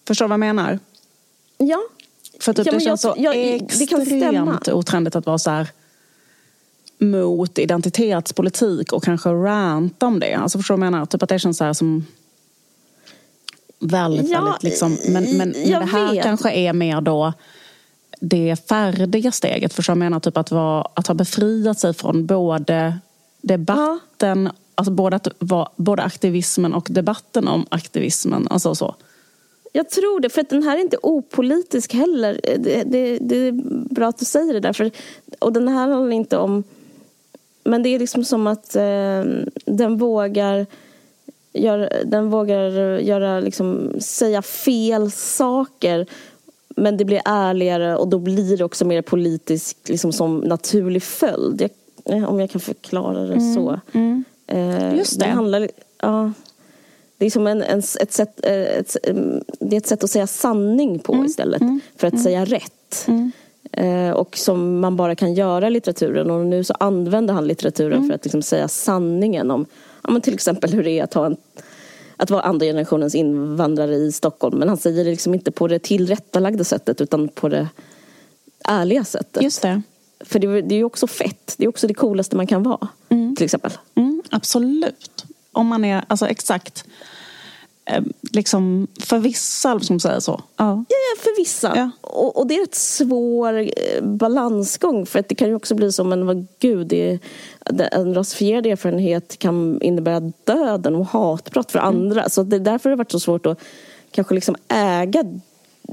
[0.06, 0.78] Förstår du vad jag menar?
[1.58, 1.82] Ja.
[2.40, 5.68] För typ, ja, det känns jag, så jag, extremt otrendigt att vara så här
[6.98, 10.34] mot identitetspolitik och kanske ranta om det.
[10.34, 11.06] Alltså förstår du vad jag menar?
[11.06, 12.06] Typ att det känns så här som
[13.78, 14.98] väldigt, ja, väldigt liksom.
[15.08, 16.22] Men, men, det här vet.
[16.22, 17.32] kanske är mer då
[18.20, 19.74] det färdiga steget.
[19.74, 20.20] Förstår du vad jag menar?
[20.20, 22.98] Typ att, vara, att ha befriat sig från både
[23.40, 24.52] debatten, ja.
[24.74, 28.48] alltså både, att vara, både aktivismen och debatten om aktivismen.
[28.50, 28.94] Alltså så.
[29.72, 32.40] Jag tror det, för att den här är inte opolitisk heller.
[32.58, 33.52] Det, det, det är
[33.94, 34.72] bra att du säger det där.
[34.72, 34.90] För,
[35.38, 36.64] och den här handlar inte om...
[37.64, 39.24] Men det är liksom som att eh,
[39.64, 40.66] den vågar
[41.52, 46.06] gör, den vågar göra, liksom, säga fel saker
[46.78, 51.68] men det blir ärligare och då blir det också mer politiskt liksom, som naturlig följd.
[52.04, 53.54] Jag, om jag kan förklara det mm.
[53.54, 53.80] så.
[53.92, 54.24] Mm.
[54.46, 55.24] Eh, Just det.
[55.24, 56.32] det handlar, ja,
[57.18, 58.96] det är, som en, en, ett sätt, eh, ett,
[59.60, 61.26] det är ett sätt att säga sanning på mm.
[61.26, 61.80] istället mm.
[61.96, 62.24] för att mm.
[62.24, 63.04] säga rätt.
[63.06, 63.32] Mm.
[63.72, 66.30] Eh, och som man bara kan göra i litteraturen.
[66.30, 68.08] Och nu så använder han litteraturen mm.
[68.08, 69.66] för att liksom säga sanningen om
[70.02, 71.36] ja, men till exempel hur det är att, ha en,
[72.16, 74.58] att vara andra generationens invandrare i Stockholm.
[74.58, 77.68] Men han säger det liksom inte på det tillrättalagda sättet utan på det
[78.64, 79.42] ärliga sättet.
[79.42, 79.82] Just det.
[80.20, 81.54] För det, det är ju också fett.
[81.58, 82.88] Det är också det coolaste man kan vara.
[83.08, 83.36] Mm.
[83.36, 83.72] Till exempel.
[84.30, 86.84] absolut om man är, alltså exakt
[87.84, 90.42] eh, liksom för vissa, som säger så.
[90.56, 91.72] Ja, ja för vissa.
[91.76, 91.90] Ja.
[92.00, 95.92] Och, och, det är ett svår eh, balansgång för att det kan ju också bli
[95.92, 97.18] som en, vad gud, det,
[97.92, 101.88] en rasifierad erfarenhet kan innebära döden och hatbrott för mm.
[101.88, 102.28] andra.
[102.28, 103.60] Så det är därför det har varit så svårt att
[104.10, 105.24] kanske liksom äga,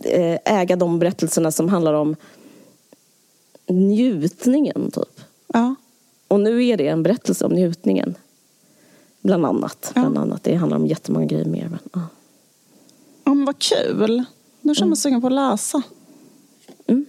[0.03, 2.15] eh, äga de berättelserna som handlar om
[3.67, 5.21] njutningen, typ.
[5.53, 5.75] Ja.
[6.27, 8.15] Och nu är det en berättelse om njutningen.
[9.25, 9.91] Bland annat.
[9.95, 10.01] Ja.
[10.01, 10.43] Bland annat.
[10.43, 11.69] Det handlar om jättemånga grejer mer.
[11.69, 12.01] Men, ja.
[13.23, 14.23] ja, men vad kul.
[14.61, 14.95] Nu känner man mm.
[14.95, 15.81] sugen på att läsa.
[16.87, 17.05] Mm.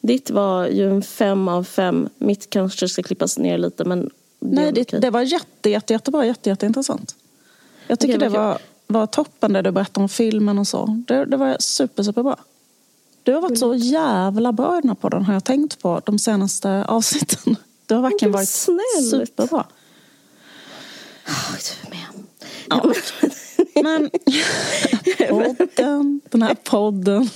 [0.00, 2.08] Ditt var ju en fem av fem.
[2.18, 6.26] Mitt kanske ska klippas ner lite men det Nej, det, det var jätte, jätte, jättebra.
[6.26, 7.16] Jätte, jätteintressant.
[7.86, 11.02] Jag tycker okay, det var var toppen det du berättade om filmen och så.
[11.08, 12.36] Det, det var super, superbra.
[13.22, 16.18] Du har varit så jävla bra i den här podden har jag tänkt på de
[16.18, 17.56] senaste avsnitten.
[17.86, 19.10] Du har verkligen varit snällt.
[19.10, 19.66] superbra.
[21.26, 22.06] Oh, du med.
[22.68, 22.92] Ja.
[23.82, 24.10] Men
[25.28, 27.30] podden, den här podden.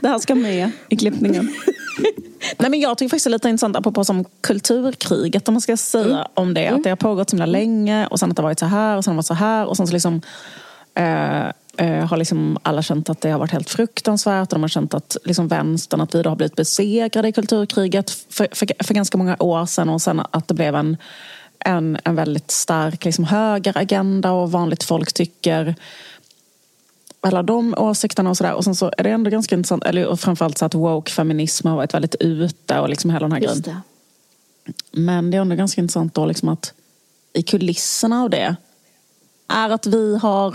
[0.00, 1.54] Det här ska med i klippningen.
[2.58, 5.76] Nej, men jag tycker faktiskt det är lite intressant apropå som kulturkriget om man ska
[5.76, 6.26] säga mm.
[6.34, 6.68] om det.
[6.68, 8.96] Att det har pågått så himla länge och sen att det har varit så här
[8.96, 10.20] och sen har det varit så här och sen så liksom
[10.94, 14.68] eh, eh, har liksom alla känt att det har varit helt fruktansvärt och de har
[14.68, 18.94] känt att liksom vänstern, att vi då har blivit besegrade i kulturkriget för, för, för
[18.94, 20.96] ganska många år sedan och sen att det blev en,
[21.58, 25.74] en, en väldigt stark liksom, högeragenda och vanligt folk tycker
[27.20, 28.54] alla de åsikterna och sådär.
[28.54, 31.76] Och sen så är det ändå ganska intressant, eller och framförallt så att woke-feminism har
[31.76, 33.80] varit väldigt ute och liksom hela den här Just grejen.
[34.94, 35.00] det.
[35.00, 36.72] Men det är ändå ganska intressant då liksom att
[37.32, 38.56] i kulisserna av det
[39.48, 40.54] är att vi har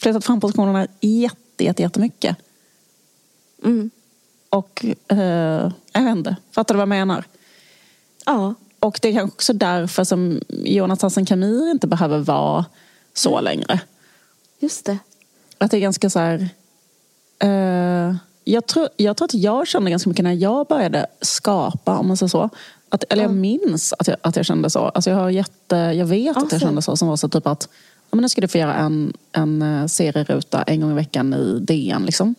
[0.00, 2.36] flyttat fram positionerna jätte, jätte, jättemycket.
[3.64, 3.90] Mm.
[4.48, 5.18] Och eh,
[5.92, 7.24] jag vet inte, fattar du vad jag menar?
[8.26, 8.54] Ja.
[8.78, 12.64] Och det är kanske också därför som Jonathan Kamir inte behöver vara
[13.14, 13.44] så Mm.
[13.44, 13.80] längre.
[14.60, 14.98] Just det.
[15.62, 16.48] Att det är ganska så här...
[17.38, 22.08] eh, jag, tror, jag tror att jag kände ganska mycket när jag började skapa, om
[22.08, 22.50] man säger så.
[22.88, 24.78] Att, eller jag minns att jag, att jag kände så.
[24.78, 26.96] Alltså jag, har jätte, jag vet att jag kände så.
[26.96, 27.68] Som var så typ att
[28.10, 31.34] ja, men nu ska du få göra en, en eh, serieruta en gång i veckan
[31.34, 32.06] i DN.
[32.06, 32.34] Liksom.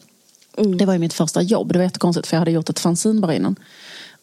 [0.57, 0.77] Mm.
[0.77, 1.73] Det var ju mitt första jobb.
[1.73, 3.55] Det var jättekonstigt för jag hade gjort ett fanzine bara innan.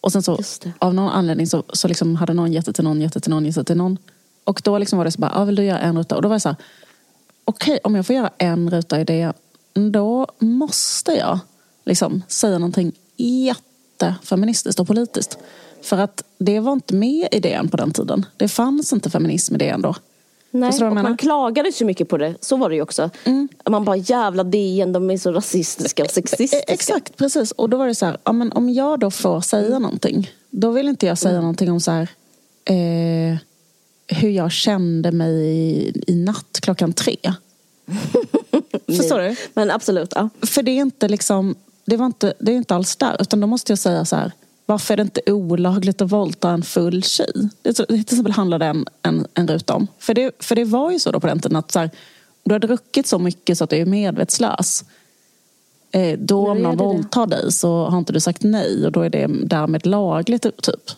[0.00, 0.38] Och sen så
[0.78, 3.30] av någon anledning så, så liksom hade någon gett det till någon, gett det till
[3.30, 3.98] någon, gett det till någon.
[4.44, 6.16] Och då liksom var det så bara, ah, vill du göra en ruta?
[6.16, 6.56] Och då var jag så här,
[7.50, 9.32] okej om jag får göra en ruta i det,
[9.74, 11.38] då måste jag
[11.84, 15.38] liksom säga någonting jättefeministiskt och politiskt.
[15.82, 18.26] För att det var inte med i DN på den tiden.
[18.36, 19.94] Det fanns inte feminism i DN då.
[20.52, 22.34] Nej, och man klagade så mycket på det.
[22.40, 23.10] Så var det ju också.
[23.68, 26.56] Man bara jävla DN, de är så rasistiska och sexistiska.
[26.58, 27.50] E- Exakt, precis.
[27.52, 30.70] Och då var det så här, ja, men om jag då får säga någonting, då
[30.70, 31.42] vill inte jag säga Mm.
[31.42, 32.08] någonting om så här,
[32.64, 33.36] eh,
[34.10, 37.16] hur jag kände mig i, i natt klockan tre.
[38.86, 39.36] Förstår du?
[39.54, 40.28] Men absolut, ja.
[40.42, 41.54] För det är inte liksom,
[41.84, 43.16] det, var inte, det är inte alls där.
[43.20, 44.32] Utan då måste jag säga så här,
[44.66, 47.48] varför är det inte olagligt att våldta en full tjej?
[47.62, 49.86] Det, till exempel handlade en, en, en ruta om.
[49.98, 51.90] För det, för det var ju så då på den tiden att så här,
[52.44, 54.84] du har druckit så mycket så att du är medvetslös.
[55.92, 59.10] Eh, då om någon våldtar dig så har inte du sagt nej och då är
[59.10, 60.90] det därmed lagligt typ.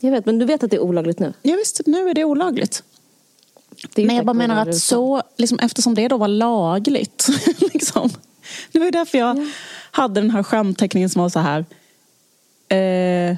[0.00, 1.32] Jag vet, men du vet att det är olagligt nu?
[1.42, 2.82] Ja, visst, nu är det olagligt.
[3.94, 7.26] Det är Men jag bara menar att så, liksom, eftersom det då var lagligt.
[7.72, 8.10] liksom,
[8.72, 9.46] det var ju därför jag
[9.90, 11.64] hade den här skämtteckningen som var så här.
[12.68, 13.36] Eh,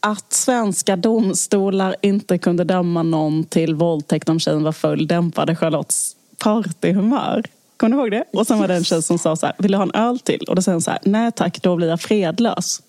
[0.00, 6.16] att svenska domstolar inte kunde döma någon till våldtäkt om tjejen var full dämpade Charlottes
[6.38, 7.42] partyhumör.
[7.76, 8.24] Kommer du ihåg det?
[8.32, 10.18] Och sen var det en tjej som sa så här, vill du ha en öl
[10.18, 10.44] till?
[10.48, 12.82] Och då säger hon så här, nej tack, då blir jag fredlös.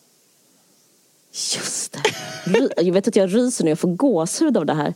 [1.56, 1.94] Just
[2.46, 2.82] det.
[2.82, 4.94] Jag vet att jag ryser när jag får gåshud av det här.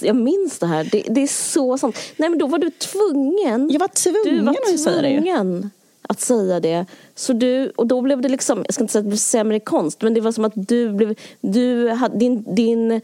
[0.00, 0.88] Jag minns det här.
[0.92, 1.96] Det, det är så sant.
[2.16, 3.70] Nej men då var du tvungen.
[3.70, 5.70] Jag var tvungen du var att säga det tvungen
[6.08, 6.86] att säga det.
[7.14, 9.60] Så du, och då blev det liksom, jag ska inte säga att det blev sämre
[9.60, 13.00] konst, men det var som att du blev, du hade din, din,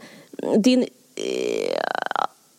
[0.57, 0.81] din
[1.15, 1.79] eh,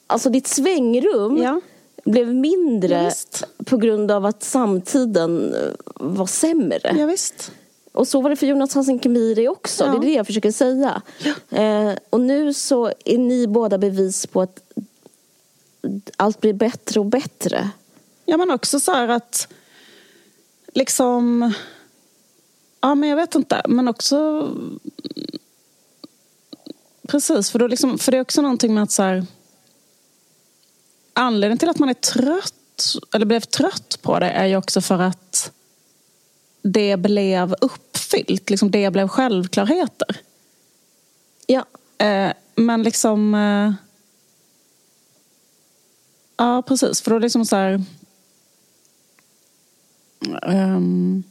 [0.06, 1.60] alltså ditt svängrum Ja.
[2.04, 5.54] blev mindre Ja, på grund av att samtiden
[5.94, 6.96] var sämre.
[6.98, 7.52] Ja, visst.
[7.94, 9.84] Och så var det för Jonas Hansen Khemiri också.
[9.84, 9.90] Ja.
[9.90, 11.02] Det är det jag försöker säga.
[11.50, 14.60] Eh, och nu så är ni båda bevis på att
[16.16, 17.70] allt blir bättre och bättre.
[18.24, 19.48] Ja men också så här att
[20.72, 21.52] liksom
[22.80, 24.48] Ja men jag vet inte men också
[27.08, 29.26] Precis för, då liksom, för det är också någonting med att så här
[31.12, 34.98] Anledningen till att man är trött eller blev trött på det är ju också för
[34.98, 35.52] att
[36.64, 40.16] det blev uppfyllt, liksom det blev självklarheter.
[41.46, 41.64] Ja,
[41.98, 43.34] Eh, men liksom...
[43.34, 43.72] Eh,
[46.36, 47.00] ja, precis.
[47.00, 47.82] För då liksom så här...
[50.42, 51.22] ehm,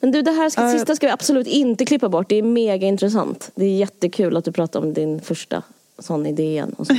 [0.00, 0.72] men du det här ska, Eh.
[0.72, 2.28] sista ska vi absolut inte klippa bort.
[2.28, 3.50] Det är mega intressant.
[3.54, 5.62] Det är jättekul att du pratar om din första
[5.98, 6.74] sån idé igen.
[6.78, 6.94] Och så.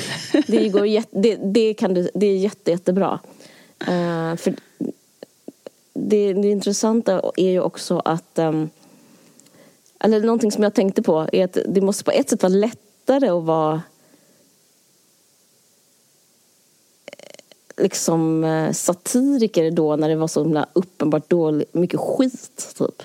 [0.46, 3.20] det, går jätte, det, det, kan du, det är jätte, jättebra.
[3.80, 4.54] Eh, för
[5.94, 8.70] det, det intressanta är ju också att ehm,
[10.00, 13.28] eller någonting som jag tänkte på är att det måste på ett sätt vara lättare
[13.28, 13.82] att vara
[17.06, 23.02] eh, liksom eh, satiriker då när det var så himla uppenbart dåligt, mycket skit typ.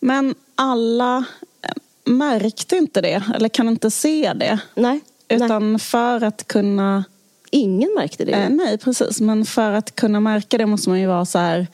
[0.00, 1.24] men alla
[1.62, 4.60] eh, märkte inte det, eller kan inte se det.
[4.74, 5.40] Nej, nej.
[5.42, 7.04] Utan för att kunna
[7.54, 8.32] ingen märkte det.
[8.32, 9.20] Eh, nej, precis.
[9.20, 11.66] Men för att kunna märka det måste man ju vara så här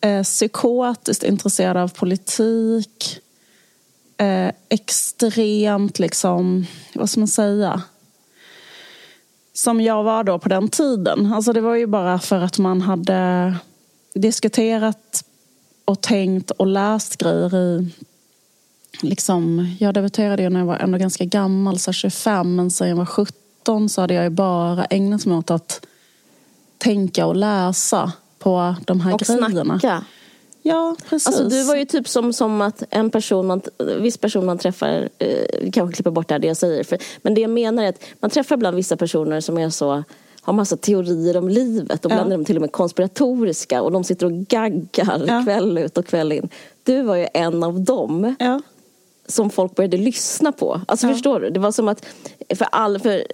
[0.00, 3.20] eh, psykotiskt intresserad av politik.
[4.16, 7.82] Eh, extremt liksom, vad ska man säga?
[9.52, 11.32] Som jag var då på den tiden.
[11.32, 13.54] Alltså det var ju bara för att man hade
[14.14, 15.24] diskuterat
[15.84, 17.88] och tänkt och läst grejer i
[19.00, 22.96] liksom, jag debuterade ju när jag var ändå ganska gammal, så 25, men sen jag
[22.96, 23.41] var 17
[23.88, 25.86] så hade jag bara ägnat mig åt att
[26.78, 29.78] tänka och läsa på de här och grejerna.
[29.78, 30.04] snacka.
[30.62, 31.26] Ja, precis.
[31.26, 33.60] Alltså, du var ju typ som, som att en person man,
[34.00, 37.34] viss person man träffar, eh, kanske klipper bort det här det jag säger, för, men
[37.34, 40.04] det jag menar är att man träffar ibland vissa personer som är så
[40.44, 44.04] har massa teorier om livet och ibland är de till och med konspiratoriska och de
[44.04, 45.42] sitter och gaggar Ja.
[45.44, 46.48] kväll ut och kväll in.
[46.82, 48.60] Du var ju en av dem Ja.
[49.26, 50.80] Som folk började lyssna på.
[50.88, 51.12] Alltså Ja.
[51.12, 51.50] förstår du?
[51.50, 52.06] Det var som att
[52.54, 53.24] för all, för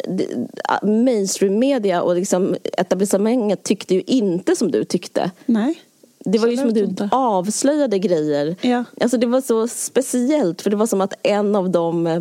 [0.86, 5.30] mainstream media och liksom etablissemanget tyckte ju inte som du tyckte.
[5.46, 5.82] Nej.
[6.18, 7.08] Det var ju som att du inte.
[7.12, 8.56] avslöjade grejer.
[8.60, 8.84] Ja.
[9.00, 12.20] Alltså det var så speciellt för det var som att en av de eh,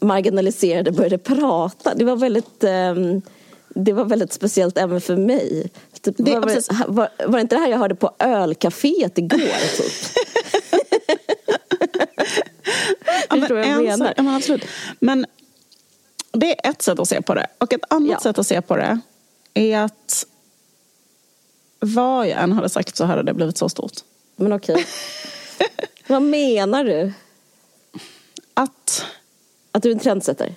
[0.00, 1.94] marginaliserade började prata.
[1.94, 3.22] Det var väldigt ehm,
[3.68, 5.70] det var väldigt speciellt även för mig.
[6.00, 9.38] Typ, Det- var, var, var, var det inte det här jag hörde på ölcaféet igår?
[9.38, 9.92] Typ?
[13.36, 14.14] Ja, Förstår vad jag en menar?
[14.16, 14.64] Ja, men absolut.
[15.00, 15.26] Men
[16.32, 17.46] det är ett sätt att se på det.
[17.58, 18.20] Och ett annat Ja.
[18.20, 19.00] sätt att se på det
[19.54, 20.26] är att
[21.80, 23.92] vad jag än hade sagt så hade det blivit så stort.
[24.36, 24.86] Men okej.
[26.08, 27.12] Vad menar du?
[28.54, 29.04] Att,
[29.72, 30.54] Att du är en trendsetter?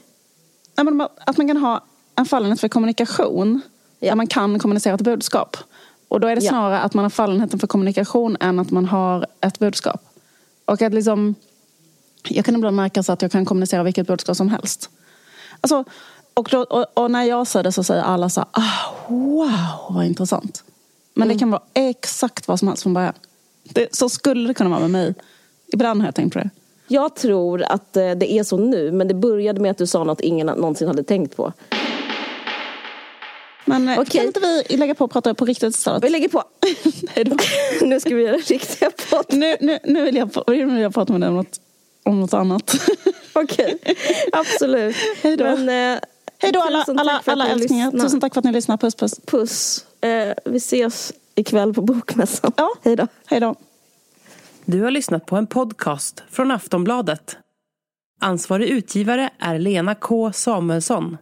[0.78, 1.84] nej, men att man kan ha
[2.16, 3.62] en fallenhet för kommunikation
[4.00, 4.10] Ja.
[4.10, 5.58] där man kan kommunicera ett budskap.
[6.08, 6.50] Och då är det Ja.
[6.50, 10.02] snarare att man har fallenheten för kommunikation än att man har ett budskap.
[10.66, 11.36] Och att liksom,
[12.28, 14.89] jag kan ibland märka så att jag kan kommunicera vilket budskap som helst.
[15.61, 15.84] Alltså,
[16.34, 19.95] och, då, och, och när jag säger det så säger alla så här, ah, wow
[19.95, 20.63] vad intressant.
[21.13, 21.36] Men Mm.
[21.38, 23.13] det kan vara exakt vad som helst från början.
[23.63, 25.13] Det, så skulle det kunna vara med mig.
[25.74, 26.49] Ibland har jag tänkt på det.
[26.88, 30.03] Jag tror att eh, det är så nu, men det började med att du sa
[30.03, 31.53] något ingen någonsin hade tänkt på.
[33.65, 34.20] Men eh, Okej.
[34.20, 36.03] kan inte vi lägga på och prata på riktigt istället?
[36.03, 36.43] Vi lägger på.
[37.88, 39.26] Nu ska vi göra riktiga podd.
[39.30, 41.59] nu, nu, nu, vill jag, nu vill jag prata med dig om något,
[42.10, 42.76] om något annat.
[43.34, 43.78] Okej,
[44.32, 44.95] absolut.
[45.24, 45.43] Hej då.
[45.43, 45.99] Men, eh,
[46.41, 47.91] Hej då alla, alla, alla älsklingar.
[47.91, 48.78] Tusen tack för att ni lyssnar.
[48.78, 49.20] Puss puss.
[49.26, 49.86] Puss.
[50.01, 52.51] Eh, vi ses ikväll på Bokmässan.
[52.57, 52.70] Ja.
[52.84, 53.07] Hej då.
[53.26, 53.55] Hej då.
[54.66, 57.38] Du har lyssnat på en podcast från Aftonbladet.
[58.22, 61.18] Ansvarig utgivare är Lena K Samuelsson.